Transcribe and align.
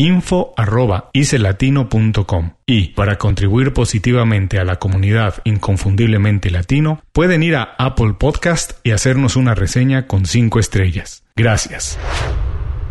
info.icelatino.com 0.00 2.50
y 2.64 2.88
para 2.88 3.18
contribuir 3.18 3.74
positivamente 3.74 4.58
a 4.58 4.64
la 4.64 4.76
comunidad 4.76 5.34
inconfundiblemente 5.44 6.50
latino 6.50 7.02
pueden 7.12 7.42
ir 7.42 7.56
a 7.56 7.74
Apple 7.78 8.14
Podcast 8.18 8.78
y 8.82 8.92
hacernos 8.92 9.36
una 9.36 9.54
reseña 9.54 10.06
con 10.06 10.24
5 10.24 10.58
estrellas. 10.58 11.22
Gracias. 11.36 11.98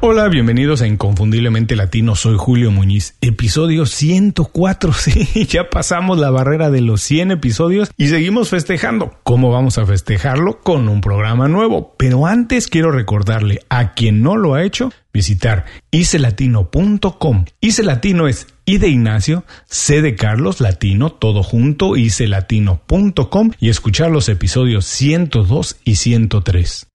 Hola, 0.02 0.30
bienvenidos 0.30 0.82
a 0.82 0.88
Inconfundiblemente 0.88 1.76
Latino, 1.76 2.16
soy 2.16 2.38
Julio 2.38 2.72
Muñiz, 2.72 3.16
episodio 3.20 3.86
104, 3.86 4.94
sí, 4.98 5.46
ya 5.46 5.70
pasamos 5.70 6.18
la 6.18 6.32
barrera 6.32 6.70
de 6.70 6.80
los 6.80 7.02
100 7.02 7.32
episodios 7.32 7.92
y 7.98 8.08
seguimos 8.08 8.48
festejando. 8.48 9.12
¿Cómo 9.24 9.52
vamos 9.52 9.78
a 9.78 9.86
festejarlo? 9.86 10.62
Con 10.62 10.88
un 10.88 11.02
programa 11.02 11.50
nuevo, 11.50 11.96
pero 11.98 12.28
antes 12.28 12.70
quiero 12.70 12.94
recordarle 12.94 13.60
a 13.68 13.94
quien 13.94 14.24
no 14.24 14.38
lo 14.38 14.54
ha 14.54 14.64
hecho, 14.64 14.90
visitar 15.12 15.66
icelatino.com. 15.92 17.46
Icelatino 17.60 18.30
es 18.30 18.48
I 18.64 18.78
de 18.78 18.88
Ignacio, 18.88 19.44
C 19.66 20.02
de 20.02 20.16
Carlos, 20.16 20.62
latino, 20.62 21.10
todo 21.10 21.44
junto, 21.44 21.98
icelatino.com 21.98 23.52
y 23.60 23.68
escuchar 23.68 24.12
los 24.12 24.30
episodios 24.30 24.86
102 24.86 25.76
y 25.84 25.96
103. 25.96 26.89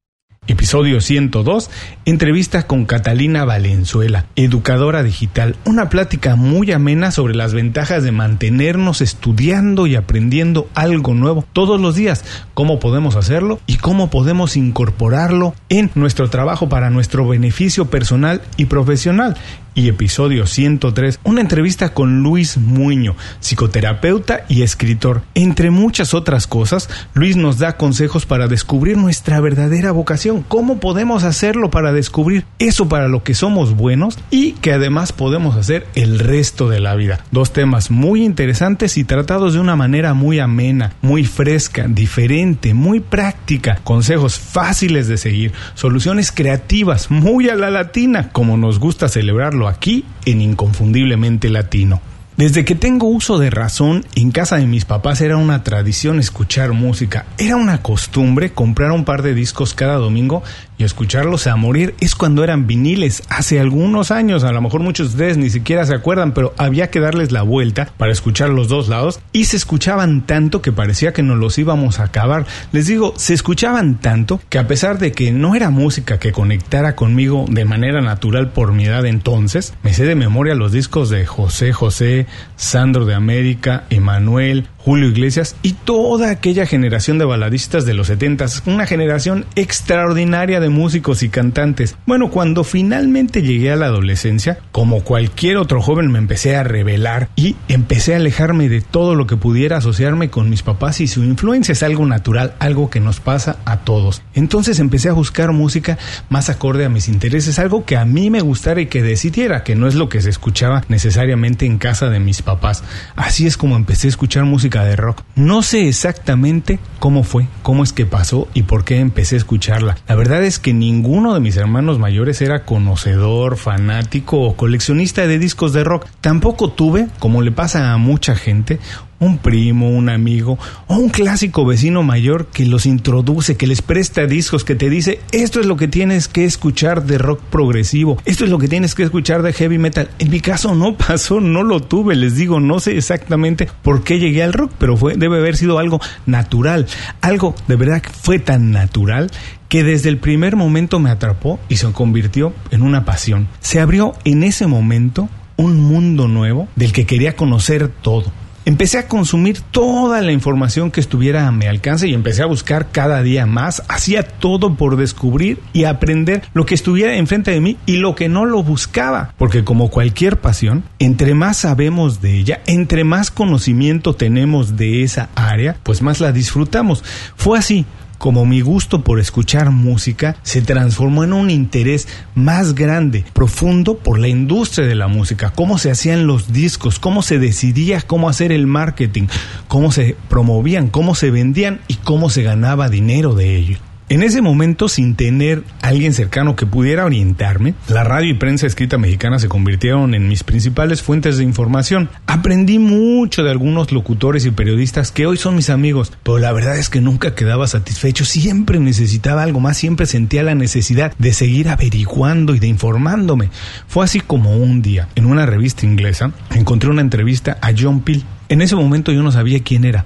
Episodio 0.47 1.01
102, 1.01 1.71
entrevista 2.05 2.67
con 2.67 2.85
Catalina 2.85 3.47
Valenzuela, 3.47 4.27
educadora 4.37 5.03
digital, 5.03 5.57
una 5.65 5.89
plática 5.89 6.37
muy 6.37 6.71
amena 6.71 7.11
sobre 7.13 7.35
las 7.35 7.55
ventajas 7.55 8.03
de 8.03 8.13
mantenernos 8.13 9.01
estudiando 9.01 9.87
y 9.87 9.97
aprendiendo 9.97 10.69
algo 10.75 11.15
nuevo 11.15 11.47
todos 11.55 11.81
los 11.81 11.95
días, 11.95 12.27
cómo 12.53 12.79
podemos 12.79 13.17
hacerlo 13.17 13.59
y 13.67 13.77
cómo 13.77 14.11
podemos 14.11 14.59
incorporarlo 14.59 15.55
en 15.71 15.91
nuestro 15.95 16.29
trabajo 16.29 16.69
para 16.69 16.91
nuestro 16.91 17.27
beneficio 17.27 17.87
personal 17.87 18.43
y 18.59 18.67
profesional 18.67 19.37
y 19.75 19.89
episodio 19.89 20.47
103, 20.47 21.21
una 21.25 21.41
entrevista 21.41 21.93
con 21.93 22.23
Luis 22.23 22.57
Muño, 22.57 23.17
psicoterapeuta 23.41 24.45
y 24.49 24.63
escritor. 24.63 25.23
Entre 25.35 25.71
muchas 25.71 26.15
otras 26.15 26.47
cosas, 26.47 26.89
Luis 27.15 27.37
nos 27.37 27.59
da 27.59 27.77
consejos 27.77 28.27
para 28.27 28.49
descubrir 28.49 28.97
nuestra 28.97 29.41
verdadera 29.41 29.93
vocación, 29.93 30.45
cómo 30.47 30.81
podemos 30.81 31.25
hacerlo 31.25 31.71
para 31.71 31.93
descubrir 31.93 32.45
eso 32.59 32.89
para 32.89 33.09
lo 33.09 33.23
que 33.23 33.35
somos 33.35 33.77
buenos 33.77 34.19
y 34.31 34.53
que 34.53 34.73
además 34.73 35.13
podemos 35.13 35.57
hacer 35.57 35.87
el 35.95 36.19
resto 36.19 36.69
de 36.69 36.81
la 36.81 36.95
vida. 36.95 37.21
Dos 37.31 37.53
temas 37.53 37.91
muy 37.91 38.25
interesantes 38.25 38.97
y 38.97 39.05
tratados 39.05 39.55
de 39.55 39.61
una 39.61 39.77
manera 39.77 40.15
muy 40.15 40.39
amena, 40.39 40.93
muy 41.03 41.25
fresca, 41.25 41.87
diferente, 41.89 42.75
muy 42.75 43.01
práctica, 43.01 43.81
consejos 43.83 44.39
fáciles 44.39 45.09
de 45.09 45.17
seguir, 45.17 45.53
soluciones 45.75 46.31
creativas, 46.31 47.11
muy 47.11 47.49
a 47.49 47.55
la 47.55 47.71
latina, 47.71 48.31
como 48.31 48.57
nos 48.57 48.79
gusta 48.79 49.09
celebrarlo 49.09 49.64
aquí 49.69 50.05
en 50.25 50.41
Inconfundiblemente 50.41 51.49
Latino. 51.51 52.01
Desde 52.37 52.65
que 52.65 52.75
tengo 52.75 53.07
uso 53.07 53.39
de 53.39 53.49
razón, 53.49 54.05
en 54.17 54.33
casa 54.33 54.57
de 54.57 54.67
mis 54.67 54.85
papás 54.85 55.21
era 55.21 55.37
una 55.37 55.63
tradición 55.63 56.19
escuchar 56.19 56.73
música. 56.73 57.27
Era 57.39 57.55
una 57.55 57.81
costumbre 57.81 58.53
comprar 58.53 58.91
un 58.91 59.05
par 59.05 59.23
de 59.23 59.35
discos 59.35 59.73
cada 59.73 59.95
domingo 59.95 60.43
y 60.79 60.85
escucharlos 60.85 61.47
a 61.47 61.57
morir. 61.57 61.95
Es 62.01 62.15
cuando 62.15 62.45
eran 62.45 62.67
viniles, 62.67 63.23
hace 63.29 63.61
algunos 63.61 64.11
años, 64.11 64.45
a 64.45 64.53
lo 64.53 64.61
mejor 64.61 64.83
muchos 64.83 65.09
de 65.09 65.15
ustedes 65.15 65.37
ni 65.39 65.51
siquiera 65.51 65.85
se 65.85 65.95
acuerdan, 65.95 66.33
pero 66.33 66.55
había 66.57 66.91
que 66.91 67.01
darles 67.01 67.33
la 67.33 67.43
vuelta 67.43 67.89
para 67.97 68.13
escuchar 68.13 68.51
los 68.51 68.69
dos 68.69 68.89
lados 68.89 69.21
y 69.33 69.45
se 69.45 69.57
escuchaban 69.57 70.27
tanto 70.27 70.63
que 70.63 70.73
parecía 70.73 71.13
que 71.13 71.23
nos 71.23 71.39
los 71.39 71.59
íbamos 71.59 72.01
a 72.01 72.05
acabar. 72.05 72.47
Les 72.73 72.87
digo, 72.87 73.15
se 73.17 73.35
escuchaban 73.35 74.01
tanto 74.01 74.41
que 74.49 74.59
a 74.59 74.67
pesar 74.67 74.99
de 74.99 75.13
que 75.13 75.33
no 75.33 75.55
era 75.55 75.71
música 75.71 76.19
que 76.19 76.33
conectara 76.33 76.97
conmigo 76.97 77.45
de 77.49 77.65
manera 77.65 78.01
natural 78.01 78.51
por 78.51 78.73
mi 78.73 78.87
edad 78.87 79.07
entonces, 79.07 79.75
me 79.83 79.95
sé 79.95 80.05
de 80.05 80.15
memoria 80.15 80.55
los 80.55 80.73
discos 80.73 81.11
de 81.11 81.27
José 81.27 81.73
José, 81.73 82.27
Sandro 82.57 83.05
de 83.05 83.15
América, 83.15 83.85
Emanuel, 83.91 84.69
Julio 84.79 85.09
Iglesias 85.09 85.57
y 85.63 85.73
toda 85.73 86.31
aquella 86.31 86.67
generación 86.67 87.19
de 87.19 87.25
baladistas 87.25 87.87
de 87.87 87.95
los 87.95 88.09
70, 88.09 88.47
una 88.67 88.87
generación 88.87 89.47
extraordinaria 89.55 90.61
músicos 90.69 91.23
y 91.23 91.29
cantantes. 91.29 91.97
Bueno, 92.07 92.31
cuando 92.31 92.65
finalmente 92.65 93.43
llegué 93.43 93.73
a 93.73 93.77
la 93.77 93.87
adolescencia, 93.87 94.59
como 94.73 95.03
cualquier 95.03 95.57
otro 95.57 95.81
joven 95.81 96.11
me 96.11 96.19
empecé 96.19 96.57
a 96.57 96.63
revelar 96.63 97.29
y 97.37 97.57
empecé 97.69 98.15
a 98.15 98.19
alejarme 98.19 98.69
de 98.69 98.81
todo 98.81 99.15
lo 99.15 99.27
que 99.27 99.37
pudiera 99.37 99.77
asociarme 99.79 100.31
con 100.31 100.51
mis 100.51 100.63
papás 100.63 101.01
y 101.01 101.07
su 101.07 101.23
influencia 101.25 101.73
es 101.73 101.83
algo 101.83 102.07
natural, 102.07 102.55
algo 102.59 102.91
que 102.91 103.01
nos 103.01 103.21
pasa 103.21 103.57
a 103.65 103.79
todos. 103.79 104.23
Entonces 104.35 104.79
empecé 104.79 105.09
a 105.09 105.13
buscar 105.13 105.53
música 105.53 105.99
más 106.29 106.51
acorde 106.51 106.85
a 106.85 106.89
mis 106.89 107.09
intereses, 107.09 107.59
algo 107.59 107.85
que 107.85 107.97
a 107.97 108.05
mí 108.05 108.31
me 108.31 108.41
gustara 108.41 108.81
y 108.81 108.87
que 108.87 109.03
decidiera, 109.03 109.65
que 109.65 109.75
no 109.75 109.87
es 109.87 109.95
lo 109.95 110.09
que 110.09 110.23
se 110.23 110.31
escuchaba 110.31 110.85
necesariamente 110.89 111.67
en 111.67 111.79
casa 111.79 112.09
de 112.09 112.21
mis 112.21 112.43
papás. 112.43 112.83
Así 113.17 113.47
es 113.47 113.57
como 113.57 113.77
empecé 113.77 114.09
a 114.09 114.11
escuchar 114.11 114.45
música 114.45 114.85
de 114.85 114.97
rock. 114.97 115.23
No 115.35 115.63
sé 115.63 115.89
exactamente 115.89 116.79
cómo 116.99 117.23
fue, 117.23 117.47
cómo 117.63 117.83
es 117.83 117.93
que 117.93 118.07
pasó 118.07 118.49
y 118.55 118.63
por 118.63 118.85
qué 118.85 119.01
empecé 119.01 119.37
a 119.37 119.39
escucharla. 119.39 119.97
La 120.09 120.15
verdad 120.15 120.43
es 120.45 120.54
que 120.59 120.73
ninguno 120.73 121.35
de 121.35 121.41
mis 121.41 121.57
hermanos 121.57 121.99
mayores 121.99 122.41
era 122.41 122.65
conocedor, 122.65 123.57
fanático 123.57 124.41
o 124.41 124.57
coleccionista 124.57 125.27
de 125.27 125.39
discos 125.39 125.73
de 125.73 125.85
rock. 125.85 126.07
Tampoco 126.21 126.71
tuve, 126.71 127.09
como 127.19 127.43
le 127.43 127.53
pasa 127.53 127.93
a 127.93 127.99
mucha 127.99 128.35
gente, 128.35 128.79
un 129.25 129.39
primo, 129.39 129.89
un 129.89 130.09
amigo 130.09 130.59
o 130.87 130.97
un 130.97 131.09
clásico 131.09 131.65
vecino 131.65 132.03
mayor 132.03 132.47
que 132.47 132.67
los 132.67 132.87
introduce, 132.87 133.57
que 133.57 133.67
les 133.67 133.83
presta 133.83 134.27
discos, 134.27 134.65
que 134.65 134.75
te 134.75 134.91
dice, 134.91 135.21
esto 135.33 135.61
es 135.61 135.67
lo 135.67 135.77
que 135.77 135.89
tienes 135.89 136.29
que 136.29 136.45
escuchar 136.45 137.05
de 137.05 137.19
rock 137.19 137.41
progresivo, 137.43 138.19
esto 138.25 138.45
es 138.45 138.51
lo 138.51 138.59
que 138.59 138.69
tienes 138.69 138.95
que 138.95 139.03
escuchar 139.03 139.43
de 139.43 139.53
heavy 139.53 139.79
metal. 139.79 140.11
En 140.19 140.31
mi 140.31 140.41
caso 140.41 140.75
no 140.75 140.97
pasó, 140.97 141.41
no 141.41 141.63
lo 141.63 141.81
tuve, 141.81 142.17
les 142.17 142.37
digo, 142.37 142.61
no 142.61 142.81
sé 142.81 142.97
exactamente 142.97 143.69
por 143.83 144.05
qué 144.05 144.19
llegué 144.19 144.43
al 144.43 144.53
rock, 144.53 144.73
pero 144.79 144.97
fue, 144.97 145.17
debe 145.17 145.39
haber 145.39 145.57
sido 145.57 145.79
algo 145.79 146.01
natural, 146.27 146.87
algo 147.21 147.55
de 147.67 147.77
verdad 147.77 148.03
que 148.03 148.11
fue 148.11 148.39
tan 148.39 148.71
natural 148.71 149.31
que 149.69 149.83
desde 149.83 150.09
el 150.09 150.19
primer 150.19 150.55
momento 150.55 151.01
me 151.01 151.11
atrapó 151.11 151.59
y 151.69 151.77
se 151.77 151.91
convirtió 151.93 152.53
en 152.71 152.83
una 152.83 153.05
pasión. 153.05 153.49
Se 153.61 153.81
abrió 153.81 154.15
en 154.25 154.45
ese 154.45 154.67
momento 154.67 155.29
un 155.57 155.81
mundo 155.81 156.29
nuevo 156.29 156.69
del 156.77 156.93
que 156.93 157.07
quería 157.07 157.37
conocer 157.37 157.89
todo 157.89 158.33
Empecé 158.67 158.97
a 158.97 159.09
consumir 159.09 159.61
toda 159.61 160.23
la 160.23 160.33
información 160.33 160.91
que 160.91 161.01
estuviera 161.01 161.47
a 161.47 161.53
mi 161.53 161.67
alcance 161.67 162.09
y 162.09 162.15
empecé 162.15 162.43
a 162.43 162.47
buscar 162.47 162.91
cada 162.91 163.23
día 163.23 163.45
más. 163.45 163.83
Hacía 163.89 164.23
todo 164.23 164.75
por 164.75 164.97
descubrir 164.97 165.61
y 165.75 165.85
aprender 165.85 166.43
lo 166.55 166.65
que 166.65 166.75
estuviera 166.75 167.15
enfrente 167.15 167.51
de 167.51 167.61
mí 167.61 167.77
y 167.85 167.99
lo 167.99 168.15
que 168.15 168.31
no 168.31 168.47
lo 168.47 168.63
buscaba. 168.63 169.35
Porque 169.37 169.65
como 169.65 169.91
cualquier 169.91 170.41
pasión, 170.41 170.83
entre 170.99 171.35
más 171.35 171.59
sabemos 171.59 172.23
de 172.23 172.39
ella, 172.39 172.63
entre 172.67 173.05
más 173.05 173.31
conocimiento 173.31 174.15
tenemos 174.15 174.79
de 174.79 175.03
esa 175.03 175.29
área, 175.35 175.77
pues 175.83 176.01
más 176.01 176.21
la 176.21 176.33
disfrutamos. 176.33 177.05
Fue 177.37 177.59
así 177.59 177.85
como 178.25 178.47
mi 178.47 178.63
gusto 178.63 179.05
por 179.05 179.21
escuchar 179.21 179.71
música 179.71 180.37
se 180.45 180.63
transformó 180.63 181.25
en 181.25 181.35
un 181.35 181.51
interés 181.51 182.09
más 182.35 182.75
grande, 182.75 183.23
profundo 183.35 183.99
por 183.99 184.19
la 184.19 184.29
industria 184.29 184.87
de 184.87 184.95
la 184.95 185.09
música, 185.09 185.53
cómo 185.55 185.77
se 185.77 185.91
hacían 185.91 186.27
los 186.27 186.51
discos, 186.51 186.99
cómo 186.99 187.21
se 187.21 187.39
decidía 187.39 188.01
cómo 188.01 188.31
hacer 188.31 188.51
el 188.51 188.67
marketing, 188.67 189.27
cómo 189.69 189.93
se 189.93 190.17
promovían, 190.31 190.89
cómo 190.89 191.15
se 191.15 191.31
vendían 191.31 191.83
y 191.87 191.97
cómo 191.97 192.31
se 192.31 192.43
ganaba 192.43 192.89
dinero 192.89 193.35
de 193.35 193.57
ello. 193.57 193.77
En 194.11 194.23
ese 194.23 194.43
momento, 194.43 194.91
sin 194.91 195.15
tener 195.17 195.65
alguien 195.81 196.13
cercano 196.13 196.57
que 196.57 196.67
pudiera 196.67 197.07
orientarme, 197.07 197.75
la 197.89 198.05
radio 198.05 198.29
y 198.29 198.35
prensa 198.35 198.67
escrita 198.67 198.99
mexicana 198.99 199.39
se 199.39 199.49
convirtieron 199.49 200.15
en 200.15 200.29
mis 200.29 200.45
principales 200.45 201.01
fuentes 201.01 201.39
de 201.39 201.45
información. 201.45 202.11
Aprendí 202.27 202.79
mucho 202.79 203.43
de 203.43 203.51
algunos 203.51 203.93
locutores 203.93 204.45
y 204.45 204.51
periodistas 204.51 205.11
que 205.11 205.27
hoy 205.27 205.39
son 205.39 205.57
mis 205.57 205.71
amigos, 205.71 206.13
pero 206.23 206.37
la 206.37 206.53
verdad 206.53 206.77
es 206.77 206.91
que 206.91 207.01
nunca 207.01 207.35
quedaba 207.35 207.67
satisfecho, 207.67 208.27
siempre 208.27 208.79
necesitaba 208.79 209.43
algo 209.43 209.61
más, 209.61 209.79
siempre 209.79 210.05
sentía 210.05 210.43
la 210.43 210.55
necesidad 210.55 211.15
de 211.19 211.33
seguir 211.33 211.71
averiguando 211.71 212.55
y 212.55 212.59
de 212.59 212.67
informándome. 212.67 213.49
Fue 213.89 214.05
así 214.05 214.21
como 214.21 214.55
un 214.55 214.83
día, 214.83 215.09
en 215.15 215.25
una 215.25 215.47
revista 215.47 215.87
inglesa, 215.87 216.31
encontré 216.55 216.91
una 216.91 217.01
entrevista 217.01 217.57
a 217.63 217.71
John 217.77 218.01
Peel. 218.03 218.23
En 218.51 218.61
ese 218.61 218.77
momento 218.77 219.13
yo 219.13 219.23
no 219.23 219.33
sabía 219.33 219.63
quién 219.63 219.87
era 219.87 220.05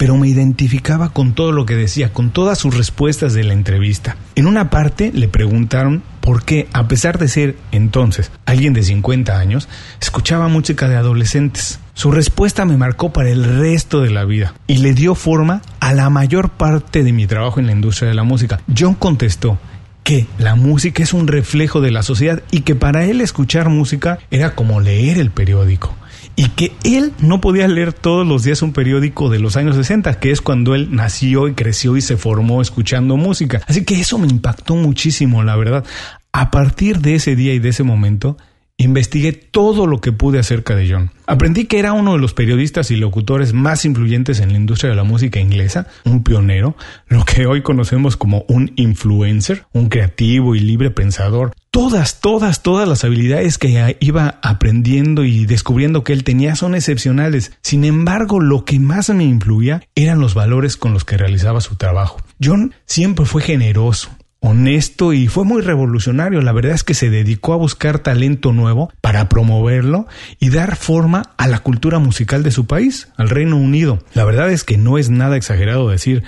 pero 0.00 0.16
me 0.16 0.28
identificaba 0.28 1.10
con 1.10 1.34
todo 1.34 1.52
lo 1.52 1.66
que 1.66 1.76
decía, 1.76 2.10
con 2.10 2.30
todas 2.30 2.56
sus 2.56 2.74
respuestas 2.74 3.34
de 3.34 3.44
la 3.44 3.52
entrevista. 3.52 4.16
En 4.34 4.46
una 4.46 4.70
parte 4.70 5.12
le 5.14 5.28
preguntaron 5.28 6.02
por 6.22 6.42
qué, 6.42 6.68
a 6.72 6.88
pesar 6.88 7.18
de 7.18 7.28
ser 7.28 7.56
entonces 7.70 8.32
alguien 8.46 8.72
de 8.72 8.82
50 8.82 9.38
años, 9.38 9.68
escuchaba 10.00 10.48
música 10.48 10.88
de 10.88 10.96
adolescentes. 10.96 11.80
Su 11.92 12.12
respuesta 12.12 12.64
me 12.64 12.78
marcó 12.78 13.12
para 13.12 13.28
el 13.28 13.44
resto 13.44 14.00
de 14.00 14.08
la 14.08 14.24
vida 14.24 14.54
y 14.66 14.78
le 14.78 14.94
dio 14.94 15.14
forma 15.14 15.60
a 15.80 15.92
la 15.92 16.08
mayor 16.08 16.48
parte 16.48 17.02
de 17.02 17.12
mi 17.12 17.26
trabajo 17.26 17.60
en 17.60 17.66
la 17.66 17.72
industria 17.72 18.08
de 18.08 18.14
la 18.14 18.24
música. 18.24 18.62
John 18.74 18.94
contestó 18.94 19.58
que 20.02 20.26
la 20.38 20.54
música 20.54 21.02
es 21.02 21.12
un 21.12 21.26
reflejo 21.26 21.82
de 21.82 21.90
la 21.90 22.02
sociedad 22.02 22.42
y 22.50 22.62
que 22.62 22.74
para 22.74 23.04
él 23.04 23.20
escuchar 23.20 23.68
música 23.68 24.18
era 24.30 24.54
como 24.54 24.80
leer 24.80 25.18
el 25.18 25.30
periódico 25.30 25.94
y 26.40 26.48
que 26.48 26.72
él 26.84 27.12
no 27.20 27.42
podía 27.42 27.68
leer 27.68 27.92
todos 27.92 28.26
los 28.26 28.44
días 28.44 28.62
un 28.62 28.72
periódico 28.72 29.28
de 29.28 29.40
los 29.40 29.58
años 29.58 29.76
60, 29.76 30.20
que 30.20 30.30
es 30.30 30.40
cuando 30.40 30.74
él 30.74 30.88
nació 30.90 31.48
y 31.48 31.52
creció 31.52 31.98
y 31.98 32.00
se 32.00 32.16
formó 32.16 32.62
escuchando 32.62 33.18
música. 33.18 33.60
Así 33.68 33.84
que 33.84 34.00
eso 34.00 34.16
me 34.16 34.26
impactó 34.26 34.74
muchísimo, 34.74 35.42
la 35.42 35.54
verdad. 35.56 35.84
A 36.32 36.50
partir 36.50 37.00
de 37.00 37.16
ese 37.16 37.36
día 37.36 37.52
y 37.52 37.58
de 37.58 37.68
ese 37.68 37.82
momento, 37.82 38.38
Investigué 38.80 39.32
todo 39.32 39.86
lo 39.86 40.00
que 40.00 40.10
pude 40.10 40.38
acerca 40.38 40.74
de 40.74 40.90
John. 40.90 41.10
Aprendí 41.26 41.66
que 41.66 41.78
era 41.78 41.92
uno 41.92 42.14
de 42.14 42.18
los 42.18 42.32
periodistas 42.32 42.90
y 42.90 42.96
locutores 42.96 43.52
más 43.52 43.84
influyentes 43.84 44.40
en 44.40 44.52
la 44.52 44.56
industria 44.56 44.88
de 44.88 44.96
la 44.96 45.04
música 45.04 45.38
inglesa, 45.38 45.86
un 46.06 46.24
pionero, 46.24 46.76
lo 47.06 47.26
que 47.26 47.44
hoy 47.44 47.60
conocemos 47.60 48.16
como 48.16 48.46
un 48.48 48.72
influencer, 48.76 49.66
un 49.74 49.90
creativo 49.90 50.54
y 50.54 50.60
libre 50.60 50.90
pensador. 50.90 51.52
Todas, 51.72 52.20
todas, 52.20 52.64
todas 52.64 52.88
las 52.88 53.04
habilidades 53.04 53.56
que 53.56 53.96
iba 54.00 54.40
aprendiendo 54.42 55.22
y 55.22 55.46
descubriendo 55.46 56.02
que 56.02 56.12
él 56.12 56.24
tenía 56.24 56.56
son 56.56 56.74
excepcionales. 56.74 57.52
Sin 57.62 57.84
embargo, 57.84 58.40
lo 58.40 58.64
que 58.64 58.80
más 58.80 59.08
me 59.10 59.22
influía 59.22 59.80
eran 59.94 60.18
los 60.18 60.34
valores 60.34 60.76
con 60.76 60.92
los 60.92 61.04
que 61.04 61.16
realizaba 61.16 61.60
su 61.60 61.76
trabajo. 61.76 62.20
John 62.42 62.74
siempre 62.86 63.24
fue 63.24 63.42
generoso, 63.42 64.10
honesto 64.40 65.12
y 65.12 65.28
fue 65.28 65.44
muy 65.44 65.62
revolucionario. 65.62 66.42
La 66.42 66.50
verdad 66.50 66.72
es 66.72 66.82
que 66.82 66.94
se 66.94 67.08
dedicó 67.08 67.52
a 67.52 67.58
buscar 67.58 68.00
talento 68.00 68.52
nuevo 68.52 68.92
para 69.00 69.28
promoverlo 69.28 70.08
y 70.40 70.50
dar 70.50 70.74
forma 70.74 71.30
a 71.36 71.46
la 71.46 71.60
cultura 71.60 72.00
musical 72.00 72.42
de 72.42 72.50
su 72.50 72.66
país, 72.66 73.08
al 73.16 73.30
Reino 73.30 73.56
Unido. 73.56 74.02
La 74.14 74.24
verdad 74.24 74.50
es 74.50 74.64
que 74.64 74.76
no 74.76 74.98
es 74.98 75.08
nada 75.08 75.36
exagerado 75.36 75.88
decir 75.88 76.24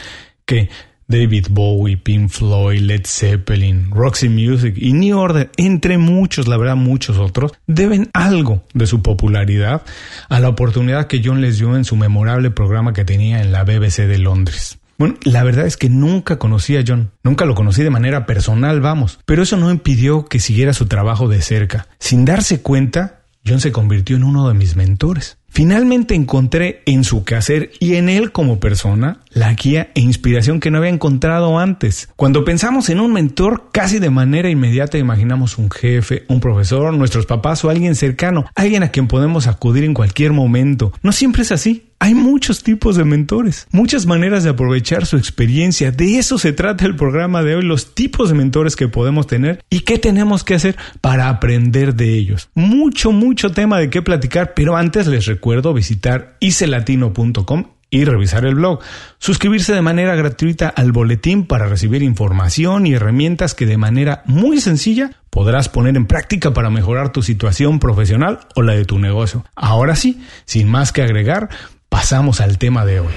que 0.47 0.71
David 1.13 1.49
Bowie, 1.51 1.99
Pink 1.99 2.31
Floyd, 2.31 2.81
Led 2.81 3.03
Zeppelin, 3.05 3.91
Roxy 3.91 4.31
Music 4.31 4.75
y 4.79 4.95
New 4.95 5.19
Order, 5.19 5.51
entre 5.59 5.99
muchos, 5.99 6.49
la 6.49 6.57
verdad 6.57 6.75
muchos 6.75 7.19
otros, 7.19 7.53
deben 7.67 8.09
algo 8.15 8.65
de 8.73 8.87
su 8.87 9.03
popularidad 9.03 9.83
a 10.31 10.41
la 10.41 10.49
oportunidad 10.49 11.09
que 11.09 11.21
John 11.23 11.43
les 11.43 11.59
dio 11.59 11.77
en 11.77 11.85
su 11.85 11.97
memorable 11.97 12.51
programa 12.51 12.95
que 12.95 13.05
tenía 13.05 13.43
en 13.43 13.53
la 13.53 13.63
BBC 13.63 14.07
de 14.07 14.17
Londres. 14.17 14.79
Bueno, 14.97 15.17
la 15.25 15.45
verdad 15.45 15.67
es 15.67 15.77
que 15.77 15.91
nunca 15.91 16.39
conocí 16.39 16.79
a 16.79 16.85
John, 16.87 17.11
nunca 17.23 17.45
lo 17.45 17.55
conocí 17.55 17.83
de 17.83 17.91
manera 17.91 18.25
personal, 18.25 18.81
vamos, 18.81 19.19
pero 19.27 19.43
eso 19.43 19.59
no 19.59 19.71
impidió 19.71 20.25
que 20.25 20.41
siguiera 20.41 20.73
su 20.73 20.87
trabajo 20.87 21.29
de 21.29 21.43
cerca. 21.43 21.89
Sin 21.99 22.25
darse 22.25 22.63
cuenta, 22.63 23.23
John 23.47 23.61
se 23.61 23.73
convirtió 23.73 24.17
en 24.17 24.25
uno 24.25 24.49
de 24.49 24.55
mis 24.55 24.77
mentores. 24.77 25.37
Finalmente 25.49 26.15
encontré 26.15 26.83
en 26.87 27.05
su 27.05 27.25
quehacer 27.25 27.73
y 27.79 27.97
en 27.97 28.09
él 28.09 28.33
como 28.33 28.59
persona 28.59 29.21
la 29.35 29.53
guía 29.55 29.91
e 29.95 30.01
inspiración 30.01 30.61
que 30.61 30.71
no 30.71 30.79
había 30.79 30.91
encontrado 30.91 31.59
antes. 31.59 32.09
Cuando 32.17 32.45
pensamos 32.45 32.89
en 32.89 33.01
un 33.01 33.13
mentor, 33.13 33.69
casi 33.73 33.99
de 33.99 34.11
manera 34.11 34.51
inmediata 34.51 34.99
imaginamos 34.99 35.59
un 35.59 35.71
jefe, 35.71 36.25
un 36.29 36.41
profesor, 36.41 36.93
nuestros 36.95 37.27
papás 37.27 37.65
o 37.65 37.71
alguien 37.71 37.95
cercano, 37.95 38.47
alguien 38.55 38.83
a 38.83 38.89
quien 38.89 39.09
podemos 39.09 39.47
acudir 39.47 39.85
en 39.85 39.95
cualquier 39.95 40.33
momento. 40.33 40.93
No 41.03 41.13
siempre 41.13 41.43
es 41.43 41.53
así. 41.53 41.89
Hay 41.99 42.15
muchos 42.15 42.65
tipos 42.65 42.97
de 42.97 43.05
mentores, 43.05 43.69
muchas 43.71 44.07
maneras 44.07 44.43
de 44.43 44.51
aprovechar 44.51 45.07
su 45.07 45.17
experiencia. 45.17 45.93
De 45.93 46.19
eso 46.19 46.37
se 46.37 46.53
trata 46.53 46.85
el 46.85 46.97
programa 46.97 47.45
de 47.45 47.55
hoy, 47.55 47.63
los 47.63 47.95
tipos 47.95 48.29
de 48.29 48.35
mentores 48.35 48.75
que 48.75 48.89
podemos 48.89 49.29
tener 49.29 49.63
y 49.71 49.81
qué 49.81 49.99
tenemos 49.99 50.43
que 50.43 50.55
hacer 50.55 50.77
para 51.01 51.29
aprender 51.29 51.95
de 51.95 52.15
ellos. 52.15 52.49
Mucho, 52.55 53.13
mucho 53.13 53.53
tema 53.53 53.79
de 53.79 53.89
qué 53.89 54.03
platicar, 54.03 54.53
pero 54.55 54.77
antes 54.77 55.07
les 55.07 55.27
recuerdo 55.27 55.73
visitar 55.75 56.37
icelatino.com 56.41 57.67
y 57.93 58.05
revisar 58.05 58.45
el 58.47 58.57
blog. 58.57 58.81
Suscribirse 59.19 59.75
de 59.75 59.83
manera 59.83 60.17
gratuita 60.17 60.69
al 60.69 60.91
boletín 60.91 61.47
para 61.47 61.67
recibir 61.67 62.03
información 62.03 62.87
y 62.87 62.95
herramientas 62.95 63.55
que 63.55 63.67
de 63.67 63.77
manera 63.77 64.23
muy 64.25 64.61
sencilla 64.61 65.11
podrás 65.31 65.69
poner 65.69 65.97
en 65.97 66.07
práctica 66.07 66.53
para 66.53 66.71
mejorar 66.71 67.13
tu 67.13 67.23
situación 67.23 67.79
profesional 67.79 68.41
o 68.57 68.63
la 68.63 68.73
de 68.73 68.87
tu 68.87 68.99
negocio. 68.99 69.45
Ahora 69.55 69.95
sí, 69.95 70.25
sin 70.47 70.69
más 70.69 70.91
que 70.91 71.03
agregar, 71.03 71.51
pasamos 71.91 72.41
al 72.41 72.57
tema 72.57 72.87
de 72.87 73.01
hoy. 73.01 73.13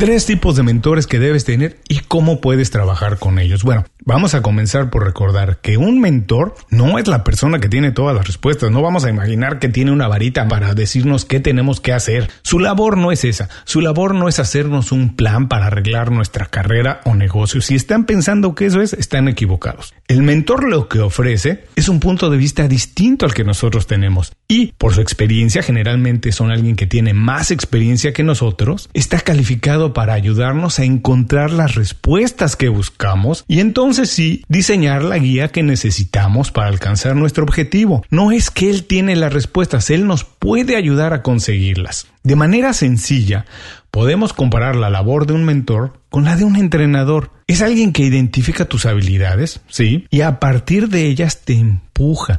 Tres 0.00 0.24
tipos 0.24 0.56
de 0.56 0.62
mentores 0.62 1.06
que 1.06 1.18
debes 1.18 1.44
tener 1.44 1.78
y 1.86 1.98
cómo 1.98 2.40
puedes 2.40 2.70
trabajar 2.70 3.18
con 3.18 3.38
ellos. 3.38 3.64
Bueno, 3.64 3.84
vamos 4.02 4.34
a 4.34 4.40
comenzar 4.40 4.88
por 4.88 5.04
recordar 5.04 5.58
que 5.60 5.76
un 5.76 6.00
mentor 6.00 6.54
no 6.70 6.98
es 6.98 7.06
la 7.06 7.22
persona 7.22 7.58
que 7.58 7.68
tiene 7.68 7.92
todas 7.92 8.16
las 8.16 8.26
respuestas. 8.26 8.70
No 8.70 8.80
vamos 8.80 9.04
a 9.04 9.10
imaginar 9.10 9.58
que 9.58 9.68
tiene 9.68 9.92
una 9.92 10.08
varita 10.08 10.48
para 10.48 10.72
decirnos 10.72 11.26
qué 11.26 11.38
tenemos 11.38 11.82
que 11.82 11.92
hacer. 11.92 12.30
Su 12.40 12.60
labor 12.60 12.96
no 12.96 13.12
es 13.12 13.26
esa. 13.26 13.50
Su 13.64 13.82
labor 13.82 14.14
no 14.14 14.26
es 14.30 14.38
hacernos 14.38 14.90
un 14.90 15.16
plan 15.16 15.48
para 15.48 15.66
arreglar 15.66 16.10
nuestra 16.10 16.46
carrera 16.46 17.02
o 17.04 17.14
negocio. 17.14 17.60
Si 17.60 17.74
están 17.74 18.06
pensando 18.06 18.54
que 18.54 18.64
eso 18.64 18.80
es, 18.80 18.94
están 18.94 19.28
equivocados. 19.28 19.92
El 20.08 20.22
mentor 20.22 20.66
lo 20.66 20.88
que 20.88 21.00
ofrece 21.00 21.66
es 21.76 21.90
un 21.90 22.00
punto 22.00 22.30
de 22.30 22.38
vista 22.38 22.66
distinto 22.68 23.26
al 23.26 23.34
que 23.34 23.44
nosotros 23.44 23.86
tenemos. 23.86 24.32
Y 24.48 24.72
por 24.78 24.94
su 24.94 25.02
experiencia, 25.02 25.62
generalmente 25.62 26.32
son 26.32 26.50
alguien 26.50 26.74
que 26.74 26.86
tiene 26.86 27.12
más 27.12 27.50
experiencia 27.50 28.14
que 28.14 28.22
nosotros, 28.22 28.88
está 28.94 29.20
calificado 29.20 29.89
para 29.92 30.14
ayudarnos 30.14 30.78
a 30.78 30.84
encontrar 30.84 31.50
las 31.50 31.74
respuestas 31.74 32.56
que 32.56 32.68
buscamos 32.68 33.44
y 33.48 33.60
entonces 33.60 34.10
sí 34.10 34.44
diseñar 34.48 35.02
la 35.02 35.18
guía 35.18 35.48
que 35.48 35.62
necesitamos 35.62 36.50
para 36.50 36.68
alcanzar 36.68 37.16
nuestro 37.16 37.44
objetivo. 37.44 38.04
No 38.10 38.32
es 38.32 38.50
que 38.50 38.70
Él 38.70 38.84
tiene 38.84 39.16
las 39.16 39.32
respuestas, 39.32 39.90
Él 39.90 40.06
nos 40.06 40.24
puede 40.24 40.76
ayudar 40.76 41.12
a 41.12 41.22
conseguirlas. 41.22 42.06
De 42.22 42.36
manera 42.36 42.72
sencilla, 42.74 43.46
podemos 43.90 44.32
comparar 44.32 44.76
la 44.76 44.90
labor 44.90 45.26
de 45.26 45.32
un 45.32 45.44
mentor 45.44 46.00
con 46.10 46.24
la 46.24 46.36
de 46.36 46.44
un 46.44 46.56
entrenador. 46.56 47.30
Es 47.46 47.62
alguien 47.62 47.92
que 47.92 48.02
identifica 48.02 48.66
tus 48.66 48.86
habilidades, 48.86 49.60
sí, 49.68 50.06
y 50.10 50.20
a 50.20 50.38
partir 50.38 50.88
de 50.88 51.06
ellas 51.06 51.42
te 51.44 51.54
empuja, 51.54 52.38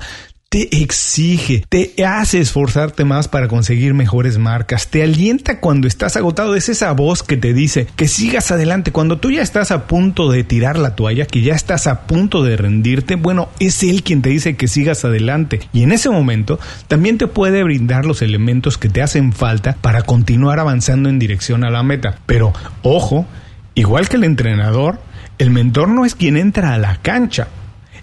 te 0.51 0.84
exige, 0.84 1.63
te 1.70 1.93
hace 2.05 2.41
esforzarte 2.41 3.05
más 3.05 3.29
para 3.29 3.48
conseguir 3.48 3.93
mejores 3.93 4.38
marcas, 4.38 4.89
te 4.89 5.01
alienta 5.01 5.62
cuando 5.62 5.88
estás 5.88 6.17
agotado, 6.17 6.58
es 6.58 6.67
esa 6.67 6.91
voz 6.91 7.24
que 7.24 7.38
te 7.38 7.53
dice 7.53 7.88
que 7.96 8.10
sigas 8.10 8.51
adelante, 8.51 8.91
cuando 8.91 9.17
tú 9.17 9.31
ya 9.31 9.43
estás 9.43 9.72
a 9.72 9.88
punto 9.88 10.29
de 10.29 10.43
tirar 10.43 10.77
la 10.77 10.93
toalla, 10.93 11.25
que 11.25 11.39
ya 11.39 11.53
estás 11.53 11.88
a 11.88 12.01
punto 12.01 12.43
de 12.43 12.58
rendirte, 12.58 13.15
bueno, 13.15 13.48
es 13.62 13.81
él 13.84 14.03
quien 14.03 14.22
te 14.22 14.29
dice 14.29 14.58
que 14.58 14.67
sigas 14.67 15.05
adelante. 15.05 15.62
Y 15.72 15.84
en 15.84 15.93
ese 15.93 16.10
momento 16.10 16.60
también 16.89 17.17
te 17.17 17.27
puede 17.27 17.63
brindar 17.63 18.05
los 18.05 18.22
elementos 18.22 18.77
que 18.77 18.89
te 18.89 19.01
hacen 19.01 19.31
falta 19.31 19.77
para 19.79 20.01
continuar 20.01 20.60
avanzando 20.60 21.08
en 21.08 21.17
dirección 21.17 21.63
a 21.63 21.70
la 21.70 21.81
meta. 21.81 22.17
Pero 22.25 22.51
ojo, 22.84 23.25
igual 23.74 24.10
que 24.10 24.17
el 24.17 24.25
entrenador, 24.25 25.00
el 25.38 25.50
mentor 25.50 25.88
no 25.88 26.03
es 26.03 26.13
quien 26.13 26.36
entra 26.36 26.74
a 26.74 26.77
la 26.77 26.98
cancha, 26.98 27.48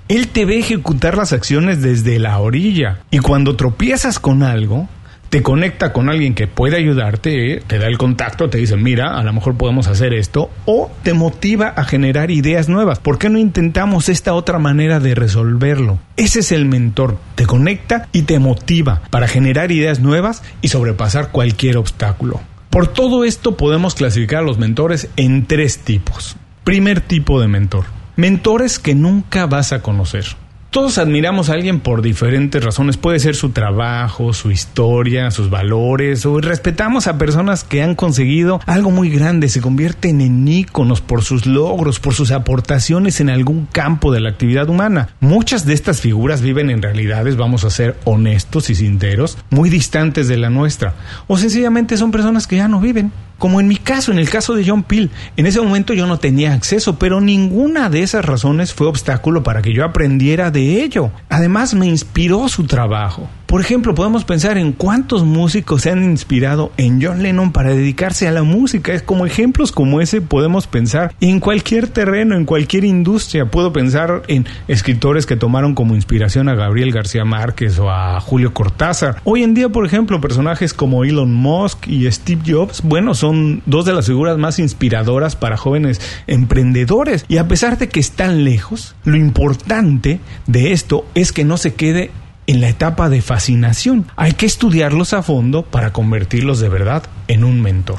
él 0.09 0.29
te 0.29 0.45
ve 0.45 0.59
ejecutar 0.59 1.17
las 1.17 1.33
acciones 1.33 1.83
desde 1.83 2.19
la 2.19 2.38
orilla. 2.38 3.00
Y 3.11 3.19
cuando 3.19 3.57
tropiezas 3.57 4.19
con 4.19 4.43
algo, 4.43 4.88
te 5.29 5.43
conecta 5.43 5.93
con 5.93 6.09
alguien 6.09 6.35
que 6.35 6.47
puede 6.47 6.77
ayudarte, 6.77 7.62
te 7.67 7.79
da 7.79 7.87
el 7.87 7.99
contacto, 7.99 8.49
te 8.49 8.57
dice, 8.59 8.77
mira, 8.77 9.19
a 9.19 9.23
lo 9.23 9.33
mejor 9.35 9.57
podemos 9.57 9.87
hacer 9.87 10.15
esto, 10.15 10.50
o 10.65 10.91
te 11.03 11.12
motiva 11.12 11.69
a 11.69 11.85
generar 11.85 12.31
ideas 12.31 12.71
nuevas. 12.71 12.99
¿Por 12.99 13.19
qué 13.19 13.29
no 13.29 13.38
intentamos 13.38 14.09
esta 14.09 14.33
otra 14.33 14.59
manera 14.59 15.00
de 15.00 15.15
resolverlo? 15.15 15.99
Ese 16.17 16.41
es 16.41 16.53
el 16.53 16.65
mentor, 16.65 17.19
te 17.35 17.45
conecta 17.45 18.09
y 18.12 18.23
te 18.23 18.38
motiva 18.38 19.03
para 19.11 19.29
generar 19.29 19.71
ideas 19.71 20.00
nuevas 20.00 20.43
y 20.62 20.69
sobrepasar 20.69 21.31
cualquier 21.31 21.77
obstáculo. 21.77 22.41
Por 22.71 22.87
todo 22.87 23.25
esto 23.25 23.57
podemos 23.57 23.95
clasificar 23.95 24.41
a 24.41 24.47
los 24.47 24.59
mentores 24.59 25.09
en 25.17 25.47
tres 25.47 25.79
tipos. 25.79 26.37
Primer 26.65 27.00
tipo 27.00 27.41
de 27.41 27.49
mentor. 27.49 27.98
Mentores 28.18 28.80
que 28.80 28.96
nunca 28.96 29.46
vas 29.46 29.72
a 29.72 29.80
conocer. 29.80 30.25
Todos 30.70 30.98
admiramos 30.98 31.50
a 31.50 31.52
alguien 31.52 31.78
por 31.78 32.02
diferentes 32.02 32.64
razones. 32.64 32.96
Puede 32.96 33.20
ser 33.20 33.37
su 33.37 33.50
trabajo, 33.50 34.32
su 34.32 34.50
historia, 34.50 35.30
sus 35.30 35.50
valores, 35.50 36.26
o 36.26 36.40
respetamos 36.40 37.06
a 37.06 37.16
personas 37.16 37.62
que 37.62 37.80
han 37.80 37.94
conseguido 37.94 38.60
algo 38.66 38.90
muy 38.90 39.08
grande, 39.08 39.48
se 39.48 39.60
convierten 39.60 40.20
en 40.20 40.48
íconos 40.48 41.00
por 41.00 41.22
sus 41.22 41.46
logros, 41.46 42.00
por 42.00 42.12
sus 42.12 42.32
aportaciones 42.32 43.20
en 43.20 43.30
algún 43.30 43.66
campo 43.70 44.10
de 44.10 44.18
la 44.18 44.30
actividad 44.30 44.68
humana. 44.68 45.10
Muchas 45.20 45.64
de 45.64 45.75
estas 45.75 46.00
figuras 46.00 46.42
viven 46.42 46.70
en 46.70 46.82
realidades, 46.82 47.37
vamos 47.37 47.62
a 47.62 47.70
ser 47.70 47.96
honestos 48.02 48.68
y 48.68 48.75
sinceros, 48.75 49.38
muy 49.50 49.70
distantes 49.70 50.26
de 50.26 50.38
la 50.38 50.50
nuestra. 50.50 50.94
O 51.28 51.38
sencillamente 51.38 51.96
son 51.96 52.10
personas 52.10 52.48
que 52.48 52.56
ya 52.56 52.66
no 52.66 52.80
viven. 52.80 53.12
Como 53.38 53.61
en 53.61 53.68
mi 53.68 53.76
caso, 53.76 54.11
en 54.11 54.18
el 54.18 54.28
caso 54.28 54.54
de 54.54 54.68
John 54.68 54.83
Peel, 54.83 55.11
en 55.37 55.47
ese 55.47 55.61
momento 55.61 55.95
yo 55.95 56.07
no 56.07 56.18
tenía 56.18 56.54
acceso, 56.54 56.99
pero 56.99 57.21
ninguna 57.21 57.88
de 57.88 58.02
esas 58.02 58.25
razones 58.25 58.75
fue 58.75 58.88
obstáculo 58.88 59.45
para 59.45 59.62
que 59.62 59.73
yo 59.73 59.85
aprendiera 59.85 60.50
de 60.50 60.83
ello. 60.83 61.12
Además, 61.28 61.75
me 61.75 61.87
inspiró 61.87 62.49
su 62.49 62.66
trabajo. 62.66 63.30
Por 63.49 63.62
ejemplo, 63.62 63.95
podemos 63.95 64.25
pensar 64.25 64.59
en 64.59 64.73
cuántos 64.73 65.25
músicos 65.25 65.81
se 65.81 65.90
han 65.90 66.05
inspirado 66.05 66.71
en 66.76 67.02
John 67.02 67.23
Lennon 67.23 67.50
para 67.50 67.71
dedicarse 67.71 68.28
a 68.28 68.31
la 68.31 68.43
música. 68.43 68.93
Es 68.93 69.02
como 69.02 69.25
ejemplos 69.25 69.73
como 69.73 70.02
ese 70.02 70.21
podemos 70.21 70.67
pensar 70.67 71.14
en 71.23 71.40
cualquier 71.40 71.88
terreno, 71.88 72.37
en 72.37 72.45
cualquier 72.45 72.85
industria. 72.85 73.47
Puedo 73.47 73.73
pensar 73.73 74.23
en 74.28 74.45
escritores 74.69 75.25
que 75.25 75.37
tomaron 75.37 75.75
como 75.75 75.95
inspiración 75.95 76.50
a 76.50 76.55
Gabriel 76.57 76.93
García 76.93 77.25
Márquez 77.25 77.78
o 77.78 77.90
a 77.90 78.21
Julio 78.21 78.52
Cortázar. 78.52 79.23
Hoy 79.25 79.43
en 79.45 79.55
día, 79.55 79.71
por 79.71 79.87
ejemplo, 79.87 80.21
personajes 80.21 80.75
como 80.75 81.05
Elon 81.05 81.33
Musk 81.33 81.88
y 81.88 82.12
Steve 82.12 82.43
Jobs, 82.47 82.83
bueno, 82.83 83.14
son 83.14 83.62
dos 83.64 83.87
de 83.87 83.95
las 83.95 84.09
figuras 84.09 84.37
más 84.37 84.59
inspiradoras 84.59 85.37
para 85.37 85.57
jóvenes 85.57 86.02
emprendedores. 86.26 87.25
Y 87.28 87.38
a 87.38 87.49
pesar 87.49 87.78
de 87.78 87.88
que 87.88 88.00
están 88.00 88.45
lejos, 88.45 88.95
lo 89.05 89.17
importante 89.17 90.21
de 90.47 90.73
esto 90.73 91.07
es 91.14 91.33
que 91.33 91.47
no 91.47 91.57
se 91.57 91.73
quede 91.73 92.11
en 92.49 92.62
la 92.62 92.69
etapa 92.71 93.11
de 93.11 93.23
fascinación. 93.23 94.07
Hay 94.17 94.33
que 94.33 94.47
estudiarlos 94.47 95.12
a 95.12 95.23
fondo 95.23 95.62
para 95.62 95.93
convertirlos 95.93 96.59
de 96.59 96.71
verdad 96.71 97.05
en 97.28 97.45
un 97.45 97.61
mentor. 97.61 97.99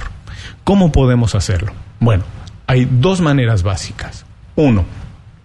¿Cómo 0.63 0.91
podemos 0.91 1.35
hacerlo? 1.35 1.71
Bueno, 1.99 2.23
hay 2.65 2.87
dos 2.89 3.21
maneras 3.21 3.61
básicas. 3.61 4.25
Uno, 4.55 4.85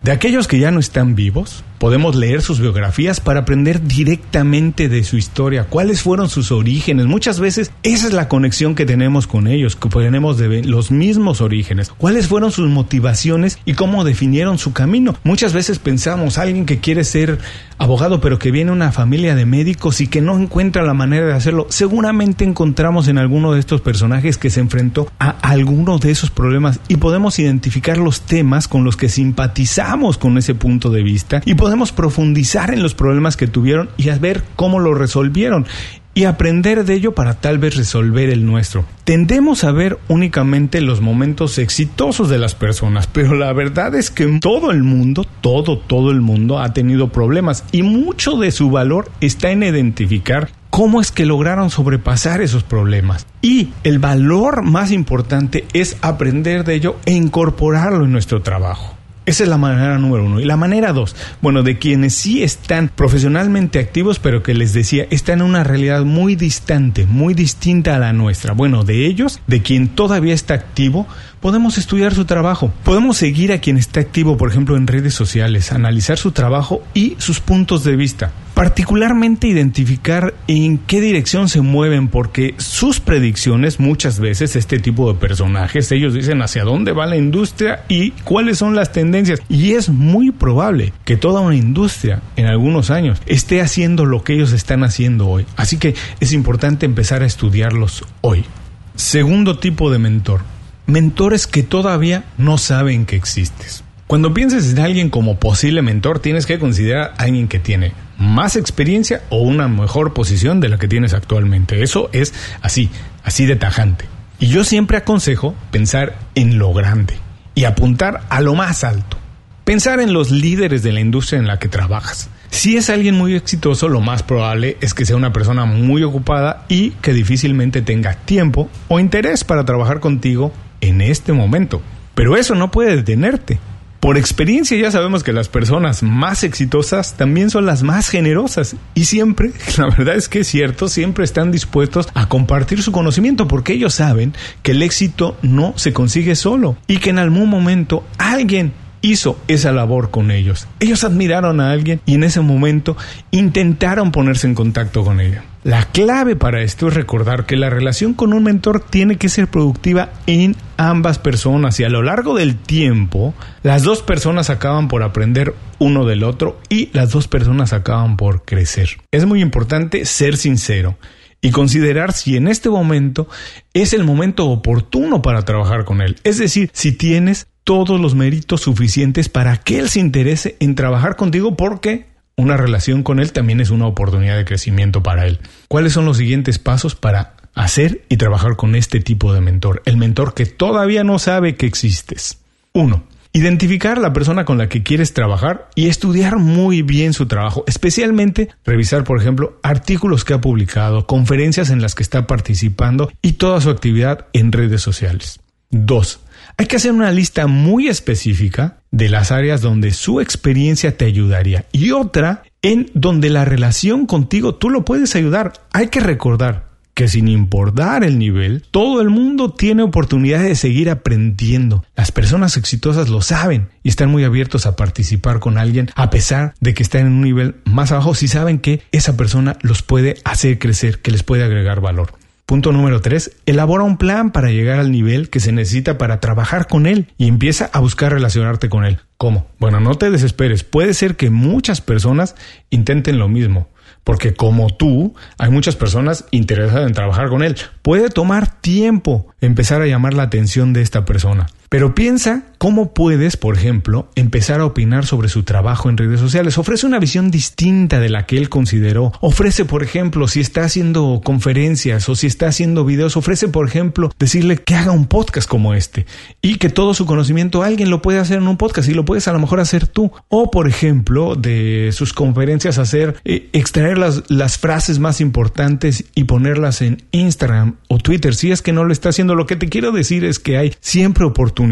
de 0.02 0.10
aquellos 0.10 0.48
que 0.48 0.58
ya 0.58 0.70
no 0.70 0.80
están 0.80 1.14
vivos, 1.14 1.64
podemos 1.84 2.16
leer 2.16 2.40
sus 2.40 2.60
biografías 2.60 3.20
para 3.20 3.40
aprender 3.40 3.82
directamente 3.82 4.88
de 4.88 5.04
su 5.04 5.18
historia, 5.18 5.64
cuáles 5.64 6.00
fueron 6.00 6.30
sus 6.30 6.50
orígenes. 6.50 7.04
Muchas 7.04 7.40
veces 7.40 7.72
esa 7.82 8.06
es 8.06 8.14
la 8.14 8.26
conexión 8.26 8.74
que 8.74 8.86
tenemos 8.86 9.26
con 9.26 9.46
ellos, 9.46 9.76
que 9.76 9.90
tenemos 9.90 10.38
de 10.38 10.64
los 10.64 10.90
mismos 10.90 11.42
orígenes, 11.42 11.90
cuáles 11.98 12.26
fueron 12.26 12.52
sus 12.52 12.70
motivaciones 12.70 13.58
y 13.66 13.74
cómo 13.74 14.02
definieron 14.02 14.56
su 14.56 14.72
camino. 14.72 15.14
Muchas 15.24 15.52
veces 15.52 15.78
pensamos, 15.78 16.38
alguien 16.38 16.64
que 16.64 16.78
quiere 16.78 17.04
ser 17.04 17.38
abogado 17.76 18.20
pero 18.20 18.38
que 18.38 18.50
viene 18.50 18.70
de 18.70 18.76
una 18.76 18.92
familia 18.92 19.34
de 19.34 19.44
médicos 19.44 20.00
y 20.00 20.06
que 20.06 20.22
no 20.22 20.38
encuentra 20.38 20.84
la 20.84 20.94
manera 20.94 21.26
de 21.26 21.34
hacerlo, 21.34 21.66
seguramente 21.68 22.44
encontramos 22.44 23.08
en 23.08 23.18
alguno 23.18 23.52
de 23.52 23.60
estos 23.60 23.82
personajes 23.82 24.38
que 24.38 24.48
se 24.48 24.60
enfrentó 24.60 25.12
a 25.18 25.30
alguno 25.42 25.98
de 25.98 26.12
esos 26.12 26.30
problemas 26.30 26.80
y 26.88 26.96
podemos 26.96 27.38
identificar 27.38 27.98
los 27.98 28.22
temas 28.22 28.68
con 28.68 28.84
los 28.84 28.96
que 28.96 29.10
simpatizamos 29.10 30.16
con 30.16 30.38
ese 30.38 30.54
punto 30.54 30.88
de 30.88 31.02
vista 31.02 31.42
y 31.44 31.54
podemos 31.56 31.73
profundizar 31.92 32.72
en 32.72 32.82
los 32.82 32.94
problemas 32.94 33.36
que 33.36 33.46
tuvieron 33.46 33.88
y 33.96 34.08
a 34.08 34.18
ver 34.18 34.42
cómo 34.56 34.80
lo 34.80 34.94
resolvieron 34.94 35.66
y 36.14 36.24
aprender 36.24 36.84
de 36.84 36.94
ello 36.94 37.14
para 37.14 37.34
tal 37.34 37.58
vez 37.58 37.76
resolver 37.76 38.30
el 38.30 38.46
nuestro. 38.46 38.84
Tendemos 39.02 39.64
a 39.64 39.72
ver 39.72 39.98
únicamente 40.08 40.80
los 40.80 41.00
momentos 41.00 41.58
exitosos 41.58 42.28
de 42.28 42.38
las 42.38 42.54
personas, 42.54 43.08
pero 43.08 43.34
la 43.34 43.52
verdad 43.52 43.94
es 43.94 44.10
que 44.10 44.38
todo 44.40 44.70
el 44.70 44.82
mundo, 44.84 45.26
todo, 45.40 45.78
todo 45.78 46.12
el 46.12 46.20
mundo 46.20 46.60
ha 46.60 46.72
tenido 46.72 47.08
problemas 47.08 47.64
y 47.72 47.82
mucho 47.82 48.36
de 48.36 48.52
su 48.52 48.70
valor 48.70 49.10
está 49.20 49.50
en 49.50 49.64
identificar 49.64 50.50
cómo 50.70 51.00
es 51.00 51.10
que 51.10 51.26
lograron 51.26 51.70
sobrepasar 51.70 52.40
esos 52.40 52.62
problemas. 52.62 53.26
Y 53.42 53.68
el 53.82 53.98
valor 53.98 54.62
más 54.62 54.90
importante 54.92 55.66
es 55.72 55.96
aprender 56.00 56.64
de 56.64 56.74
ello 56.74 56.96
e 57.06 57.12
incorporarlo 57.12 58.04
en 58.04 58.12
nuestro 58.12 58.42
trabajo. 58.42 58.93
Esa 59.26 59.44
es 59.44 59.48
la 59.48 59.56
manera 59.56 59.98
número 59.98 60.24
uno. 60.24 60.38
Y 60.38 60.44
la 60.44 60.58
manera 60.58 60.92
dos, 60.92 61.16
bueno, 61.40 61.62
de 61.62 61.78
quienes 61.78 62.14
sí 62.14 62.42
están 62.42 62.90
profesionalmente 62.94 63.78
activos, 63.78 64.18
pero 64.18 64.42
que 64.42 64.52
les 64.52 64.74
decía, 64.74 65.06
están 65.10 65.40
en 65.40 65.46
una 65.46 65.64
realidad 65.64 66.04
muy 66.04 66.36
distante, 66.36 67.06
muy 67.06 67.32
distinta 67.32 67.96
a 67.96 67.98
la 67.98 68.12
nuestra. 68.12 68.52
Bueno, 68.52 68.84
de 68.84 69.06
ellos, 69.06 69.40
de 69.46 69.62
quien 69.62 69.88
todavía 69.88 70.34
está 70.34 70.54
activo, 70.54 71.06
podemos 71.44 71.76
estudiar 71.76 72.14
su 72.14 72.24
trabajo. 72.24 72.72
Podemos 72.84 73.18
seguir 73.18 73.52
a 73.52 73.58
quien 73.58 73.76
está 73.76 74.00
activo, 74.00 74.38
por 74.38 74.50
ejemplo, 74.50 74.78
en 74.78 74.86
redes 74.86 75.12
sociales, 75.12 75.72
analizar 75.72 76.16
su 76.16 76.32
trabajo 76.32 76.82
y 76.94 77.16
sus 77.18 77.40
puntos 77.40 77.84
de 77.84 77.96
vista. 77.96 78.32
Particularmente 78.54 79.46
identificar 79.46 80.32
en 80.48 80.78
qué 80.78 81.02
dirección 81.02 81.50
se 81.50 81.60
mueven, 81.60 82.08
porque 82.08 82.54
sus 82.56 82.98
predicciones, 82.98 83.78
muchas 83.78 84.20
veces, 84.20 84.56
este 84.56 84.78
tipo 84.78 85.12
de 85.12 85.18
personajes, 85.18 85.92
ellos 85.92 86.14
dicen 86.14 86.40
hacia 86.40 86.64
dónde 86.64 86.92
va 86.92 87.04
la 87.04 87.16
industria 87.16 87.84
y 87.90 88.12
cuáles 88.12 88.56
son 88.56 88.74
las 88.74 88.92
tendencias. 88.92 89.42
Y 89.50 89.72
es 89.72 89.90
muy 89.90 90.30
probable 90.30 90.94
que 91.04 91.18
toda 91.18 91.42
una 91.42 91.56
industria 91.56 92.22
en 92.36 92.46
algunos 92.46 92.90
años 92.90 93.20
esté 93.26 93.60
haciendo 93.60 94.06
lo 94.06 94.24
que 94.24 94.32
ellos 94.32 94.52
están 94.52 94.82
haciendo 94.82 95.28
hoy. 95.28 95.44
Así 95.56 95.76
que 95.76 95.94
es 96.20 96.32
importante 96.32 96.86
empezar 96.86 97.22
a 97.22 97.26
estudiarlos 97.26 98.02
hoy. 98.22 98.46
Segundo 98.94 99.58
tipo 99.58 99.90
de 99.90 99.98
mentor, 99.98 100.53
mentores 100.86 101.46
que 101.46 101.62
todavía 101.62 102.24
no 102.38 102.58
saben 102.58 103.06
que 103.06 103.16
existes. 103.16 103.84
Cuando 104.06 104.34
pienses 104.34 104.70
en 104.70 104.80
alguien 104.80 105.10
como 105.10 105.38
posible 105.38 105.82
mentor, 105.82 106.18
tienes 106.18 106.46
que 106.46 106.58
considerar 106.58 107.14
a 107.16 107.22
alguien 107.22 107.48
que 107.48 107.58
tiene 107.58 107.92
más 108.18 108.56
experiencia 108.56 109.22
o 109.30 109.38
una 109.38 109.66
mejor 109.66 110.12
posición 110.12 110.60
de 110.60 110.68
la 110.68 110.78
que 110.78 110.88
tienes 110.88 111.14
actualmente. 111.14 111.82
Eso 111.82 112.10
es 112.12 112.34
así, 112.60 112.90
así 113.22 113.46
de 113.46 113.56
tajante. 113.56 114.04
Y 114.38 114.48
yo 114.48 114.62
siempre 114.64 114.98
aconsejo 114.98 115.54
pensar 115.70 116.16
en 116.34 116.58
lo 116.58 116.72
grande 116.72 117.14
y 117.54 117.64
apuntar 117.64 118.22
a 118.28 118.40
lo 118.40 118.54
más 118.54 118.84
alto. 118.84 119.16
Pensar 119.64 120.00
en 120.00 120.12
los 120.12 120.30
líderes 120.30 120.82
de 120.82 120.92
la 120.92 121.00
industria 121.00 121.38
en 121.38 121.46
la 121.46 121.58
que 121.58 121.68
trabajas. 121.68 122.28
Si 122.50 122.76
es 122.76 122.90
alguien 122.90 123.16
muy 123.16 123.34
exitoso, 123.34 123.88
lo 123.88 124.00
más 124.00 124.22
probable 124.22 124.76
es 124.80 124.92
que 124.92 125.06
sea 125.06 125.16
una 125.16 125.32
persona 125.32 125.64
muy 125.64 126.02
ocupada 126.02 126.66
y 126.68 126.90
que 126.90 127.14
difícilmente 127.14 127.80
tenga 127.80 128.14
tiempo 128.14 128.68
o 128.88 129.00
interés 129.00 129.42
para 129.42 129.64
trabajar 129.64 130.00
contigo 130.00 130.52
en 130.88 131.00
este 131.00 131.32
momento. 131.32 131.82
Pero 132.14 132.36
eso 132.36 132.54
no 132.54 132.70
puede 132.70 132.96
detenerte. 132.96 133.58
Por 134.04 134.18
experiencia 134.18 134.76
ya 134.76 134.90
sabemos 134.90 135.22
que 135.22 135.32
las 135.32 135.48
personas 135.48 136.02
más 136.02 136.44
exitosas 136.44 137.14
también 137.14 137.48
son 137.48 137.64
las 137.64 137.82
más 137.82 138.10
generosas 138.10 138.76
y 138.94 139.06
siempre, 139.06 139.52
la 139.78 139.86
verdad 139.86 140.14
es 140.14 140.28
que 140.28 140.40
es 140.40 140.46
cierto, 140.46 140.88
siempre 140.88 141.24
están 141.24 141.50
dispuestos 141.50 142.08
a 142.12 142.28
compartir 142.28 142.82
su 142.82 142.92
conocimiento 142.92 143.48
porque 143.48 143.72
ellos 143.72 143.94
saben 143.94 144.34
que 144.62 144.72
el 144.72 144.82
éxito 144.82 145.38
no 145.40 145.72
se 145.76 145.94
consigue 145.94 146.36
solo 146.36 146.76
y 146.86 146.98
que 146.98 147.08
en 147.08 147.18
algún 147.18 147.48
momento 147.48 148.04
alguien 148.18 148.74
hizo 149.04 149.38
esa 149.48 149.72
labor 149.72 150.10
con 150.10 150.30
ellos. 150.30 150.66
Ellos 150.80 151.04
admiraron 151.04 151.60
a 151.60 151.70
alguien 151.70 152.00
y 152.04 152.14
en 152.14 152.24
ese 152.24 152.40
momento 152.40 152.98
intentaron 153.30 154.12
ponerse 154.12 154.46
en 154.46 154.54
contacto 154.54 155.04
con 155.04 155.20
ella. 155.20 155.44
La 155.62 155.84
clave 155.84 156.36
para 156.36 156.62
esto 156.62 156.88
es 156.88 156.94
recordar 156.94 157.46
que 157.46 157.56
la 157.56 157.70
relación 157.70 158.12
con 158.12 158.34
un 158.34 158.42
mentor 158.42 158.80
tiene 158.80 159.16
que 159.16 159.30
ser 159.30 159.48
productiva 159.48 160.10
en 160.26 160.56
ambas 160.76 161.18
personas 161.18 161.78
y 161.80 161.84
a 161.84 161.88
lo 161.88 162.02
largo 162.02 162.34
del 162.34 162.56
tiempo 162.56 163.34
las 163.62 163.82
dos 163.82 164.02
personas 164.02 164.50
acaban 164.50 164.88
por 164.88 165.02
aprender 165.02 165.54
uno 165.78 166.04
del 166.04 166.24
otro 166.24 166.60
y 166.68 166.90
las 166.92 167.10
dos 167.10 167.28
personas 167.28 167.72
acaban 167.72 168.16
por 168.16 168.44
crecer. 168.44 168.98
Es 169.10 169.26
muy 169.26 169.40
importante 169.40 170.04
ser 170.04 170.36
sincero 170.36 170.96
y 171.40 171.50
considerar 171.50 172.12
si 172.12 172.36
en 172.36 172.48
este 172.48 172.70
momento 172.70 173.28
es 173.74 173.92
el 173.92 174.04
momento 174.04 174.48
oportuno 174.48 175.20
para 175.20 175.42
trabajar 175.42 175.84
con 175.84 176.00
él. 176.00 176.16
Es 176.24 176.38
decir, 176.38 176.70
si 176.72 176.92
tienes 176.92 177.48
todos 177.64 178.00
los 178.00 178.14
méritos 178.14 178.62
suficientes 178.62 179.28
para 179.28 179.56
que 179.58 179.78
él 179.78 179.88
se 179.88 180.00
interese 180.00 180.56
en 180.60 180.74
trabajar 180.74 181.16
contigo 181.16 181.56
porque 181.56 182.06
una 182.36 182.56
relación 182.56 183.02
con 183.02 183.20
él 183.20 183.32
también 183.32 183.60
es 183.60 183.70
una 183.70 183.86
oportunidad 183.86 184.36
de 184.36 184.44
crecimiento 184.44 185.02
para 185.02 185.26
él. 185.26 185.38
¿Cuáles 185.68 185.92
son 185.92 186.04
los 186.04 186.16
siguientes 186.16 186.58
pasos 186.58 186.94
para 186.94 187.33
hacer 187.54 188.04
y 188.08 188.16
trabajar 188.16 188.56
con 188.56 188.74
este 188.74 189.00
tipo 189.00 189.32
de 189.32 189.40
mentor? 189.40 189.82
El 189.84 189.96
mentor 189.96 190.34
que 190.34 190.46
todavía 190.46 191.04
no 191.04 191.18
sabe 191.18 191.56
que 191.56 191.66
existes. 191.66 192.38
Uno, 192.72 193.04
Identificar 193.36 193.98
la 193.98 194.12
persona 194.12 194.44
con 194.44 194.58
la 194.58 194.68
que 194.68 194.84
quieres 194.84 195.12
trabajar 195.12 195.68
y 195.74 195.88
estudiar 195.88 196.38
muy 196.38 196.82
bien 196.82 197.12
su 197.12 197.26
trabajo, 197.26 197.64
especialmente 197.66 198.50
revisar, 198.64 199.02
por 199.02 199.20
ejemplo, 199.20 199.58
artículos 199.64 200.24
que 200.24 200.34
ha 200.34 200.40
publicado, 200.40 201.08
conferencias 201.08 201.70
en 201.70 201.82
las 201.82 201.96
que 201.96 202.04
está 202.04 202.28
participando 202.28 203.10
y 203.22 203.32
toda 203.32 203.60
su 203.60 203.70
actividad 203.70 204.28
en 204.34 204.52
redes 204.52 204.82
sociales. 204.82 205.40
Dos, 205.68 206.20
hay 206.56 206.66
que 206.66 206.76
hacer 206.76 206.92
una 206.92 207.10
lista 207.10 207.48
muy 207.48 207.88
específica 207.88 208.78
de 208.92 209.08
las 209.08 209.32
áreas 209.32 209.60
donde 209.60 209.90
su 209.90 210.20
experiencia 210.20 210.96
te 210.96 211.04
ayudaría 211.04 211.64
y 211.72 211.90
otra 211.90 212.44
en 212.62 212.88
donde 212.94 213.30
la 213.30 213.44
relación 213.44 214.06
contigo 214.06 214.54
tú 214.54 214.70
lo 214.70 214.84
puedes 214.84 215.16
ayudar. 215.16 215.54
Hay 215.72 215.88
que 215.88 215.98
recordar 215.98 216.73
que 216.94 217.08
sin 217.08 217.28
importar 217.28 218.04
el 218.04 218.18
nivel, 218.18 218.64
todo 218.70 219.00
el 219.02 219.10
mundo 219.10 219.50
tiene 219.52 219.82
oportunidad 219.82 220.42
de 220.42 220.54
seguir 220.54 220.88
aprendiendo. 220.88 221.84
Las 221.96 222.12
personas 222.12 222.56
exitosas 222.56 223.08
lo 223.08 223.20
saben 223.20 223.68
y 223.82 223.88
están 223.88 224.10
muy 224.10 224.24
abiertos 224.24 224.66
a 224.66 224.76
participar 224.76 225.40
con 225.40 225.58
alguien 225.58 225.90
a 225.96 226.10
pesar 226.10 226.54
de 226.60 226.72
que 226.72 226.82
están 226.82 227.02
en 227.02 227.12
un 227.12 227.22
nivel 227.22 227.56
más 227.64 227.92
abajo 227.92 228.14
si 228.14 228.28
saben 228.28 228.58
que 228.58 228.82
esa 228.92 229.16
persona 229.16 229.58
los 229.62 229.82
puede 229.82 230.16
hacer 230.24 230.58
crecer, 230.58 231.00
que 231.00 231.10
les 231.10 231.22
puede 231.22 231.44
agregar 231.44 231.80
valor. 231.80 232.12
Punto 232.46 232.72
número 232.72 233.00
3. 233.00 233.38
Elabora 233.46 233.84
un 233.84 233.96
plan 233.96 234.30
para 234.30 234.50
llegar 234.50 234.78
al 234.78 234.92
nivel 234.92 235.30
que 235.30 235.40
se 235.40 235.50
necesita 235.50 235.96
para 235.96 236.20
trabajar 236.20 236.66
con 236.66 236.84
él 236.84 237.08
y 237.16 237.26
empieza 237.26 237.70
a 237.72 237.80
buscar 237.80 238.12
relacionarte 238.12 238.68
con 238.68 238.84
él. 238.84 239.00
¿Cómo? 239.16 239.46
Bueno, 239.58 239.80
no 239.80 239.94
te 239.94 240.10
desesperes. 240.10 240.62
Puede 240.62 240.92
ser 240.92 241.16
que 241.16 241.30
muchas 241.30 241.80
personas 241.80 242.36
intenten 242.68 243.18
lo 243.18 243.28
mismo. 243.28 243.68
Porque 244.04 244.34
como 244.34 244.68
tú, 244.74 245.14
hay 245.38 245.50
muchas 245.50 245.76
personas 245.76 246.26
interesadas 246.30 246.86
en 246.86 246.94
trabajar 246.94 247.28
con 247.28 247.42
él. 247.42 247.56
Puede 247.82 248.10
tomar 248.10 248.60
tiempo 248.60 249.26
empezar 249.40 249.82
a 249.82 249.86
llamar 249.86 250.14
la 250.14 250.24
atención 250.24 250.72
de 250.72 250.82
esta 250.82 251.04
persona. 251.04 251.46
Pero 251.74 251.92
piensa 251.92 252.44
cómo 252.58 252.94
puedes, 252.94 253.36
por 253.36 253.56
ejemplo, 253.56 254.08
empezar 254.14 254.60
a 254.60 254.64
opinar 254.64 255.04
sobre 255.06 255.28
su 255.28 255.42
trabajo 255.42 255.90
en 255.90 255.96
redes 255.96 256.20
sociales. 256.20 256.56
Ofrece 256.56 256.86
una 256.86 257.00
visión 257.00 257.32
distinta 257.32 257.98
de 257.98 258.08
la 258.08 258.26
que 258.26 258.38
él 258.38 258.48
consideró. 258.48 259.10
Ofrece, 259.20 259.64
por 259.64 259.82
ejemplo, 259.82 260.28
si 260.28 260.38
está 260.38 260.62
haciendo 260.62 261.20
conferencias 261.24 262.08
o 262.08 262.14
si 262.14 262.28
está 262.28 262.46
haciendo 262.46 262.84
videos, 262.84 263.16
ofrece, 263.16 263.48
por 263.48 263.66
ejemplo, 263.66 264.12
decirle 264.20 264.58
que 264.58 264.76
haga 264.76 264.92
un 264.92 265.06
podcast 265.06 265.48
como 265.48 265.74
este 265.74 266.06
y 266.40 266.58
que 266.58 266.70
todo 266.70 266.94
su 266.94 267.06
conocimiento 267.06 267.64
alguien 267.64 267.90
lo 267.90 268.00
puede 268.02 268.20
hacer 268.20 268.38
en 268.38 268.46
un 268.46 268.56
podcast 268.56 268.88
y 268.88 268.94
lo 268.94 269.04
puedes 269.04 269.26
a 269.26 269.32
lo 269.32 269.40
mejor 269.40 269.58
hacer 269.58 269.88
tú. 269.88 270.12
O, 270.28 270.52
por 270.52 270.68
ejemplo, 270.68 271.34
de 271.34 271.90
sus 271.92 272.12
conferencias 272.12 272.78
hacer, 272.78 273.16
eh, 273.24 273.50
extraer 273.52 273.98
las, 273.98 274.22
las 274.30 274.58
frases 274.58 275.00
más 275.00 275.20
importantes 275.20 276.04
y 276.14 276.22
ponerlas 276.22 276.82
en 276.82 277.02
Instagram 277.10 277.78
o 277.88 277.98
Twitter. 277.98 278.32
Si 278.36 278.52
es 278.52 278.62
que 278.62 278.72
no 278.72 278.84
lo 278.84 278.92
está 278.92 279.08
haciendo, 279.08 279.34
lo 279.34 279.46
que 279.46 279.56
te 279.56 279.68
quiero 279.68 279.90
decir 279.90 280.24
es 280.24 280.38
que 280.38 280.56
hay 280.56 280.72
siempre 280.78 281.24
oportunidades 281.24 281.63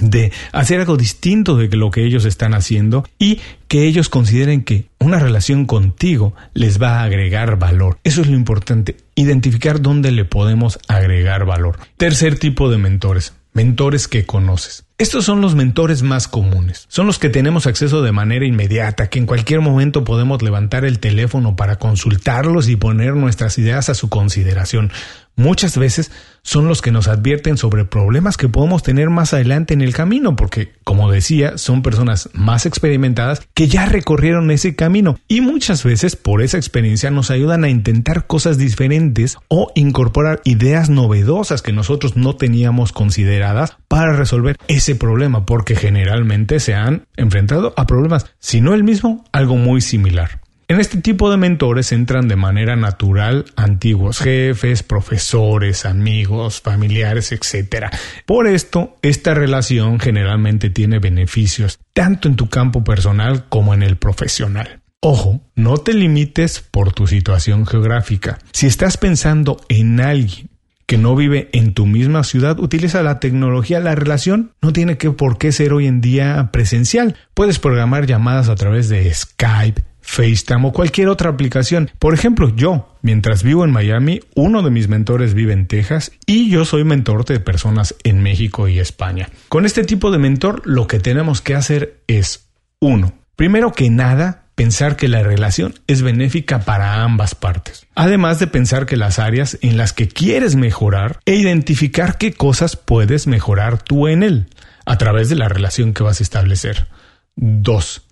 de 0.00 0.32
hacer 0.52 0.80
algo 0.80 0.96
distinto 0.96 1.56
de 1.56 1.68
lo 1.76 1.90
que 1.90 2.04
ellos 2.04 2.24
están 2.24 2.54
haciendo 2.54 3.04
y 3.18 3.40
que 3.68 3.86
ellos 3.86 4.08
consideren 4.08 4.62
que 4.62 4.86
una 4.98 5.18
relación 5.18 5.66
contigo 5.66 6.34
les 6.54 6.80
va 6.80 7.00
a 7.00 7.04
agregar 7.04 7.58
valor. 7.58 7.98
Eso 8.04 8.20
es 8.20 8.28
lo 8.28 8.36
importante, 8.36 8.96
identificar 9.14 9.80
dónde 9.80 10.10
le 10.12 10.24
podemos 10.24 10.78
agregar 10.88 11.44
valor. 11.44 11.78
Tercer 11.96 12.38
tipo 12.38 12.70
de 12.70 12.78
mentores, 12.78 13.34
mentores 13.52 14.08
que 14.08 14.24
conoces. 14.24 14.84
Estos 14.98 15.24
son 15.24 15.40
los 15.40 15.56
mentores 15.56 16.02
más 16.02 16.28
comunes. 16.28 16.84
Son 16.88 17.06
los 17.08 17.18
que 17.18 17.28
tenemos 17.28 17.66
acceso 17.66 18.02
de 18.02 18.12
manera 18.12 18.46
inmediata, 18.46 19.08
que 19.08 19.18
en 19.18 19.26
cualquier 19.26 19.60
momento 19.60 20.04
podemos 20.04 20.42
levantar 20.42 20.84
el 20.84 21.00
teléfono 21.00 21.56
para 21.56 21.76
consultarlos 21.76 22.68
y 22.68 22.76
poner 22.76 23.14
nuestras 23.14 23.58
ideas 23.58 23.88
a 23.88 23.94
su 23.94 24.08
consideración 24.08 24.92
muchas 25.36 25.78
veces 25.78 26.10
son 26.42 26.66
los 26.66 26.82
que 26.82 26.90
nos 26.90 27.08
advierten 27.08 27.56
sobre 27.56 27.84
problemas 27.84 28.36
que 28.36 28.48
podemos 28.48 28.82
tener 28.82 29.10
más 29.10 29.32
adelante 29.32 29.74
en 29.74 29.80
el 29.80 29.94
camino, 29.94 30.34
porque, 30.36 30.72
como 30.84 31.10
decía, 31.10 31.56
son 31.56 31.82
personas 31.82 32.30
más 32.32 32.66
experimentadas 32.66 33.42
que 33.54 33.68
ya 33.68 33.86
recorrieron 33.86 34.50
ese 34.50 34.74
camino 34.74 35.18
y 35.28 35.40
muchas 35.40 35.84
veces 35.84 36.16
por 36.16 36.42
esa 36.42 36.56
experiencia 36.56 37.10
nos 37.10 37.30
ayudan 37.30 37.64
a 37.64 37.68
intentar 37.68 38.26
cosas 38.26 38.58
diferentes 38.58 39.36
o 39.48 39.70
incorporar 39.74 40.40
ideas 40.44 40.90
novedosas 40.90 41.62
que 41.62 41.72
nosotros 41.72 42.16
no 42.16 42.36
teníamos 42.36 42.92
consideradas 42.92 43.76
para 43.88 44.14
resolver 44.14 44.56
ese 44.68 44.94
problema, 44.94 45.46
porque 45.46 45.76
generalmente 45.76 46.60
se 46.60 46.74
han 46.74 47.06
enfrentado 47.16 47.72
a 47.76 47.86
problemas, 47.86 48.26
si 48.38 48.60
no 48.60 48.74
el 48.74 48.84
mismo, 48.84 49.24
algo 49.32 49.56
muy 49.56 49.80
similar. 49.80 50.40
En 50.68 50.80
este 50.80 51.00
tipo 51.00 51.30
de 51.30 51.36
mentores 51.36 51.92
entran 51.92 52.28
de 52.28 52.36
manera 52.36 52.76
natural 52.76 53.44
antiguos 53.56 54.18
jefes, 54.18 54.82
profesores, 54.82 55.84
amigos, 55.84 56.60
familiares, 56.60 57.32
etc. 57.32 57.86
Por 58.26 58.46
esto, 58.46 58.96
esta 59.02 59.34
relación 59.34 60.00
generalmente 60.00 60.70
tiene 60.70 60.98
beneficios 60.98 61.78
tanto 61.92 62.28
en 62.28 62.36
tu 62.36 62.48
campo 62.48 62.84
personal 62.84 63.48
como 63.48 63.74
en 63.74 63.82
el 63.82 63.96
profesional. 63.96 64.82
Ojo, 65.00 65.40
no 65.56 65.78
te 65.78 65.94
limites 65.94 66.60
por 66.60 66.92
tu 66.92 67.08
situación 67.08 67.66
geográfica. 67.66 68.38
Si 68.52 68.66
estás 68.66 68.96
pensando 68.96 69.60
en 69.68 70.00
alguien 70.00 70.48
que 70.86 70.96
no 70.96 71.16
vive 71.16 71.48
en 71.52 71.74
tu 71.74 71.86
misma 71.86 72.22
ciudad, 72.22 72.60
utiliza 72.60 73.02
la 73.02 73.18
tecnología. 73.18 73.80
La 73.80 73.94
relación 73.94 74.52
no 74.62 74.72
tiene 74.72 74.98
que 74.98 75.10
por 75.10 75.38
qué 75.38 75.50
ser 75.50 75.72
hoy 75.72 75.86
en 75.86 76.00
día 76.00 76.50
presencial. 76.52 77.16
Puedes 77.34 77.58
programar 77.58 78.06
llamadas 78.06 78.48
a 78.48 78.54
través 78.54 78.88
de 78.88 79.12
Skype, 79.12 79.82
FaceTime 80.02 80.68
o 80.68 80.72
cualquier 80.72 81.08
otra 81.08 81.30
aplicación. 81.30 81.90
Por 81.98 82.12
ejemplo, 82.12 82.54
yo, 82.54 82.96
mientras 83.00 83.42
vivo 83.42 83.64
en 83.64 83.70
Miami, 83.70 84.20
uno 84.34 84.62
de 84.62 84.70
mis 84.70 84.88
mentores 84.88 85.34
vive 85.34 85.52
en 85.52 85.66
Texas 85.66 86.12
y 86.26 86.50
yo 86.50 86.64
soy 86.64 86.84
mentor 86.84 87.24
de 87.24 87.40
personas 87.40 87.94
en 88.04 88.22
México 88.22 88.68
y 88.68 88.78
España. 88.78 89.28
Con 89.48 89.64
este 89.64 89.84
tipo 89.84 90.10
de 90.10 90.18
mentor, 90.18 90.62
lo 90.64 90.86
que 90.86 91.00
tenemos 91.00 91.40
que 91.40 91.54
hacer 91.54 92.02
es, 92.06 92.46
uno, 92.80 93.14
primero 93.36 93.72
que 93.72 93.88
nada, 93.88 94.42
pensar 94.54 94.96
que 94.96 95.08
la 95.08 95.22
relación 95.22 95.74
es 95.86 96.02
benéfica 96.02 96.60
para 96.60 97.02
ambas 97.02 97.34
partes. 97.34 97.86
Además 97.94 98.38
de 98.38 98.46
pensar 98.46 98.86
que 98.86 98.96
las 98.96 99.18
áreas 99.18 99.58
en 99.62 99.76
las 99.76 99.92
que 99.92 100.08
quieres 100.08 100.56
mejorar 100.56 101.20
e 101.24 101.34
identificar 101.36 102.18
qué 102.18 102.32
cosas 102.32 102.76
puedes 102.76 103.26
mejorar 103.26 103.82
tú 103.82 104.08
en 104.08 104.22
él 104.22 104.46
a 104.84 104.98
través 104.98 105.28
de 105.28 105.36
la 105.36 105.48
relación 105.48 105.94
que 105.94 106.02
vas 106.02 106.20
a 106.20 106.22
establecer. 106.22 106.88
Dos, 107.34 108.02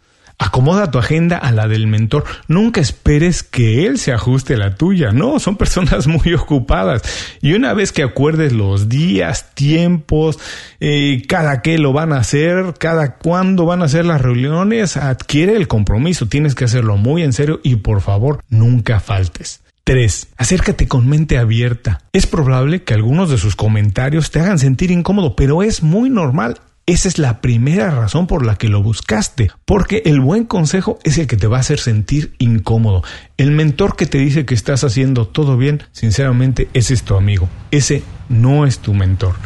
Acomoda 0.43 0.91
tu 0.91 0.99
agenda 0.99 1.37
a 1.37 1.53
la 1.53 1.69
del 1.69 1.87
mentor. 1.87 2.25
Nunca 2.49 2.81
esperes 2.81 3.43
que 3.43 3.85
él 3.87 3.99
se 3.99 4.11
ajuste 4.11 4.55
a 4.55 4.57
la 4.57 4.75
tuya. 4.75 5.13
No, 5.13 5.39
son 5.39 5.57
personas 5.57 6.07
muy 6.07 6.33
ocupadas. 6.33 7.03
Y 7.43 7.53
una 7.53 7.75
vez 7.75 7.93
que 7.93 8.03
acuerdes 8.03 8.55
los 8.55 8.89
días, 8.89 9.55
tiempos, 9.55 10.39
eh, 10.81 11.23
cada 11.29 11.61
qué 11.61 11.77
lo 11.77 11.93
van 11.93 12.15
a 12.15 12.21
hacer, 12.21 12.73
cada 12.79 13.17
cuándo 13.17 13.67
van 13.67 13.83
a 13.83 13.85
hacer 13.85 14.07
las 14.07 14.23
reuniones, 14.23 14.97
adquiere 14.97 15.57
el 15.57 15.69
compromiso. 15.69 16.27
Tienes 16.27 16.55
que 16.55 16.65
hacerlo 16.65 16.97
muy 16.97 17.23
en 17.23 17.35
serio 17.35 17.61
y 17.63 17.77
por 17.77 18.01
favor, 18.01 18.43
nunca 18.49 18.99
faltes. 18.99 19.61
3. 19.85 20.29
Acércate 20.39 20.89
con 20.89 21.07
mente 21.07 21.37
abierta. 21.37 22.01
Es 22.15 22.27
probable 22.27 22.83
que 22.83 22.95
algunos 22.95 23.29
de 23.29 23.37
sus 23.37 23.57
comentarios 23.57 24.31
te 24.31 24.41
hagan 24.41 24.59
sentir 24.59 24.91
incómodo, 24.91 25.37
pero 25.37 25.63
es 25.63 25.83
muy 25.83 26.09
normal 26.09 26.61
esa 26.87 27.09
es 27.09 27.19
la 27.19 27.41
primera 27.41 27.91
razón 27.91 28.27
por 28.27 28.45
la 28.45 28.57
que 28.57 28.69
lo 28.69 28.83
buscaste, 28.83 29.51
porque 29.65 30.03
el 30.07 30.19
buen 30.21 30.45
consejo 30.45 30.99
es 31.05 31.19
el 31.19 31.27
que 31.27 31.37
te 31.37 31.47
va 31.47 31.59
a 31.59 31.61
hacer 31.61 31.79
sentir 31.79 32.35
incómodo. 32.39 33.05
El 33.37 33.53
mentor 33.53 33.95
que 33.95 34.07
te 34.07 34.19
dice 34.19 34.45
que 34.45 34.55
estás 34.55 34.83
haciendo 34.83 35.29
todo 35.29 35.57
bien, 35.57 35.85
sinceramente, 35.93 36.69
ese 36.75 36.95
es 36.95 37.05
tu 37.05 37.15
amigo. 37.15 37.49
Ese 37.71 38.03
no 38.29 38.67
es 38.67 38.81
tu 38.81 38.93
mentor. 38.93 39.37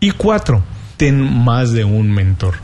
Y 0.00 0.12
cuatro, 0.12 0.62
ten 0.96 1.20
más 1.20 1.72
de 1.72 1.84
un 1.84 2.10
mentor. 2.10 2.54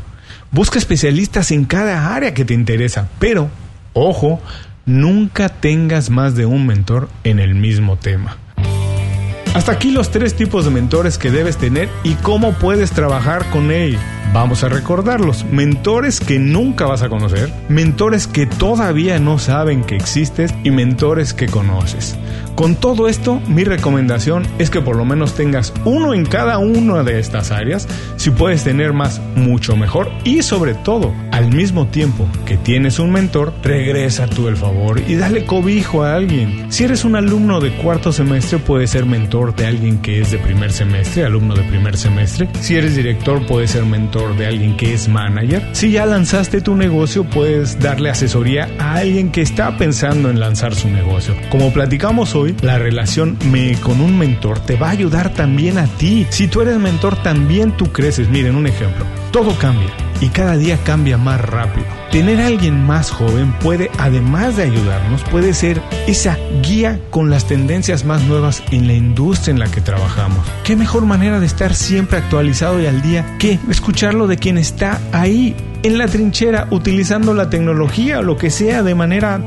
Busca 0.51 0.79
especialistas 0.79 1.51
en 1.51 1.65
cada 1.65 2.15
área 2.15 2.33
que 2.33 2.45
te 2.45 2.55
interesa, 2.55 3.09
pero, 3.19 3.51
ojo, 3.93 4.41
nunca 4.87 5.49
tengas 5.49 6.09
más 6.09 6.35
de 6.35 6.47
un 6.47 6.67
mentor 6.67 7.11
en 7.25 7.41
el 7.41 7.55
mismo 7.55 7.97
tema. 7.97 8.39
Hasta 9.55 9.73
aquí 9.73 9.91
los 9.91 10.11
tres 10.11 10.35
tipos 10.35 10.65
de 10.65 10.71
mentores 10.71 11.19
que 11.19 11.31
debes 11.31 11.57
tener 11.57 11.89
y 12.05 12.15
cómo 12.15 12.53
puedes 12.53 12.93
trabajar 12.93 13.51
con 13.51 13.71
ellos. 13.71 14.01
Vamos 14.33 14.63
a 14.63 14.69
recordarlos. 14.69 15.45
Mentores 15.45 16.21
que 16.21 16.39
nunca 16.39 16.87
vas 16.87 17.03
a 17.03 17.09
conocer, 17.09 17.51
mentores 17.69 18.29
que 18.29 18.47
todavía 18.47 19.19
no 19.19 19.41
saben 19.41 19.83
que 19.83 19.97
existes 19.97 20.55
y 20.63 20.71
mentores 20.71 21.35
que 21.35 21.49
conoces. 21.49 22.17
Con 22.55 22.77
todo 22.77 23.09
esto, 23.09 23.41
mi 23.49 23.65
recomendación 23.65 24.47
es 24.59 24.71
que 24.71 24.83
por 24.83 24.95
lo 24.95 25.05
menos 25.05 25.35
tengas 25.35 25.73
uno 25.85 26.15
en 26.15 26.27
cada 26.27 26.59
una 26.59 27.03
de 27.03 27.19
estas 27.19 27.51
áreas. 27.51 27.89
Si 28.17 28.31
puedes 28.31 28.63
tener 28.63 28.93
más, 28.93 29.21
mucho 29.35 29.77
mejor. 29.77 30.13
Y 30.23 30.43
sobre 30.43 30.75
todo, 30.75 31.13
al 31.33 31.53
mismo 31.53 31.89
tiempo 31.89 32.29
que 32.45 32.57
tienes 32.57 33.01
un 33.01 33.11
mentor, 33.11 33.53
regresa 33.65 34.29
tú 34.29 34.47
el 34.47 34.57
favor 34.57 35.01
y 35.09 35.17
dale 35.17 35.45
cobijo 35.45 36.05
a 36.05 36.15
alguien. 36.15 36.71
Si 36.71 36.85
eres 36.85 37.05
un 37.05 37.17
alumno 37.17 37.61
de 37.61 37.73
cuarto 37.73 38.13
semestre, 38.13 38.59
puedes 38.59 38.91
ser 38.91 39.07
mentor 39.07 39.57
de 39.57 39.67
alguien 39.67 39.99
que 39.99 40.21
es 40.21 40.31
de 40.31 40.39
primer 40.39 40.71
semestre, 40.71 41.25
alumno 41.25 41.55
de 41.55 41.63
primer 41.63 41.97
semestre. 41.97 42.49
Si 42.61 42.77
eres 42.77 42.95
director, 42.95 43.45
puedes 43.47 43.71
ser 43.71 43.87
mentor 43.87 44.20
de 44.29 44.47
alguien 44.47 44.77
que 44.77 44.93
es 44.93 45.09
manager. 45.09 45.67
Si 45.73 45.91
ya 45.91 46.05
lanzaste 46.05 46.61
tu 46.61 46.75
negocio, 46.77 47.25
puedes 47.25 47.81
darle 47.81 48.11
asesoría 48.11 48.69
a 48.79 48.97
alguien 48.97 49.33
que 49.33 49.41
está 49.41 49.77
pensando 49.77 50.31
en 50.31 50.39
lanzar 50.39 50.75
su 50.75 50.89
negocio. 50.89 51.35
Como 51.51 51.73
platicamos 51.73 52.35
hoy, 52.35 52.55
la 52.61 52.79
relación 52.79 53.39
me 53.51 53.75
con 53.77 54.01
un 54.01 54.19
mentor 54.19 54.61
te 54.61 54.77
va 54.77 54.89
a 54.89 54.91
ayudar 54.91 55.33
también 55.33 55.79
a 55.79 55.87
ti. 55.87 56.27
Si 56.31 56.49
tú 56.49 56.61
eres 56.61 56.79
mentor, 56.79 57.23
también 57.23 57.77
tú 57.77 57.87
creces. 57.93 58.29
Miren 58.29 58.57
un 58.57 58.67
ejemplo. 58.67 59.20
Todo 59.31 59.57
cambia 59.59 59.91
y 60.21 60.29
cada 60.29 60.57
día 60.57 60.77
cambia 60.83 61.17
más 61.17 61.41
rápido. 61.41 61.87
Tener 62.11 62.41
a 62.41 62.49
alguien 62.49 62.85
más 62.85 63.13
joven 63.13 63.53
puede, 63.61 63.89
además 63.97 64.57
de 64.57 64.65
ayudarnos, 64.65 65.23
puede 65.23 65.55
ser 65.55 65.81
esa 66.09 66.37
guía 66.63 67.01
con 67.11 67.31
las 67.31 67.47
tendencias 67.47 68.05
más 68.05 68.23
nuevas 68.25 68.61
en 68.73 68.89
la 68.89 68.95
industria 68.95 69.53
en 69.53 69.61
la 69.61 69.71
que 69.71 69.81
trabajamos. 69.81 70.45
¿Qué 70.65 70.75
mejor 70.75 71.07
manera 71.07 71.39
de 71.39 71.47
estar 71.47 71.75
siempre 71.75 72.19
actualizado 72.19 72.81
y 72.81 72.87
al 72.87 73.03
día 73.03 73.37
que 73.39 73.61
escucharlo 73.71 74.27
de 74.27 74.37
quien 74.37 74.59
está 74.59 75.01
ahí 75.13 75.55
en 75.85 75.97
la 75.97 76.09
trinchera 76.09 76.67
utilizando 76.71 77.33
la 77.33 77.49
tecnología 77.49 78.19
o 78.19 78.23
lo 78.23 78.37
que 78.37 78.51
sea 78.51 78.83
de 78.83 78.97
manera 78.97 79.41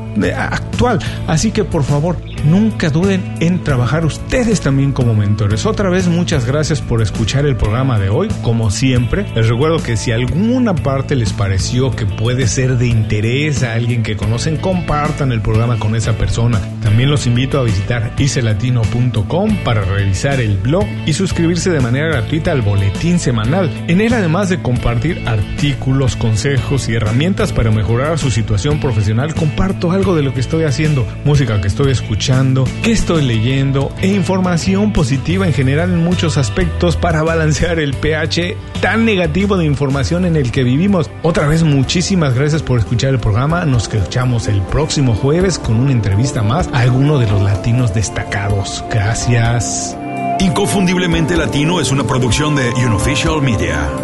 actual? 0.50 0.98
Así 1.26 1.50
que 1.50 1.64
por 1.64 1.84
favor, 1.84 2.16
nunca 2.44 2.90
duden 2.90 3.34
en 3.40 3.62
trabajar 3.62 4.04
ustedes 4.04 4.60
también 4.60 4.92
como 4.92 5.14
mentores. 5.14 5.66
Otra 5.66 5.90
vez 5.90 6.08
muchas 6.08 6.46
gracias 6.46 6.80
por 6.80 7.02
escuchar 7.02 7.46
el 7.46 7.56
programa 7.56 7.98
de 7.98 8.08
hoy. 8.08 8.28
Como 8.42 8.70
siempre, 8.70 9.26
les 9.34 9.48
recuerdo 9.48 9.82
que 9.82 9.96
si 9.96 10.12
alguna 10.12 10.74
parte 10.74 11.16
les 11.16 11.32
pareció 11.32 11.90
que 11.90 12.06
puede 12.06 12.46
ser 12.46 12.76
de 12.78 12.86
interés 12.86 13.62
a 13.62 13.74
alguien 13.74 14.02
que 14.02 14.16
conocen, 14.16 14.56
compartan 14.56 15.32
el 15.32 15.40
programa 15.40 15.78
con 15.78 15.96
esa 15.96 16.12
persona. 16.12 16.60
También 16.82 17.10
los 17.10 17.26
invito 17.26 17.58
a 17.58 17.64
visitar 17.64 18.12
icelatino.com 18.18 19.56
para 19.64 19.82
revisar 19.82 20.40
el 20.40 20.56
blog 20.58 20.84
y 21.06 21.12
suscribirse 21.12 21.70
de 21.70 21.80
manera 21.80 22.08
gratuita 22.08 22.52
al 22.52 22.62
boletín 22.62 23.18
semanal. 23.18 23.70
En 23.88 24.00
él 24.00 24.12
además 24.12 24.48
de 24.48 24.60
compartir 24.60 25.22
artículos, 25.26 26.16
consejos 26.16 26.88
y 26.88 26.94
herramientas 26.94 27.52
para 27.52 27.70
mejorar 27.70 28.18
su 28.18 28.30
situación 28.30 28.80
profesional, 28.80 29.34
comparto 29.34 29.92
algo 29.92 30.14
de 30.14 30.22
lo 30.22 30.34
que 30.34 30.40
estoy 30.40 30.64
haciendo, 30.64 31.06
música 31.24 31.60
que 31.60 31.68
estoy 31.68 31.90
escuchando, 31.90 32.33
que 32.82 32.90
estoy 32.90 33.22
leyendo 33.22 33.92
e 34.00 34.08
información 34.08 34.92
positiva 34.92 35.46
en 35.46 35.52
general 35.52 35.92
en 35.92 36.02
muchos 36.02 36.36
aspectos 36.36 36.96
para 36.96 37.22
balancear 37.22 37.78
el 37.78 37.94
pH 37.94 38.56
tan 38.80 39.04
negativo 39.04 39.56
de 39.56 39.64
información 39.64 40.24
en 40.24 40.34
el 40.34 40.50
que 40.50 40.64
vivimos. 40.64 41.10
Otra 41.22 41.46
vez 41.46 41.62
muchísimas 41.62 42.34
gracias 42.34 42.62
por 42.62 42.80
escuchar 42.80 43.10
el 43.10 43.20
programa. 43.20 43.64
Nos 43.66 43.84
escuchamos 43.84 44.48
el 44.48 44.60
próximo 44.62 45.14
jueves 45.14 45.60
con 45.60 45.76
una 45.76 45.92
entrevista 45.92 46.42
más 46.42 46.68
a 46.72 46.80
alguno 46.80 47.20
de 47.20 47.30
los 47.30 47.40
latinos 47.40 47.94
destacados. 47.94 48.84
Gracias. 48.90 49.96
Inconfundiblemente 50.40 51.36
Latino 51.36 51.80
es 51.80 51.92
una 51.92 52.04
producción 52.04 52.56
de 52.56 52.68
Unofficial 52.84 53.40
Media. 53.42 54.03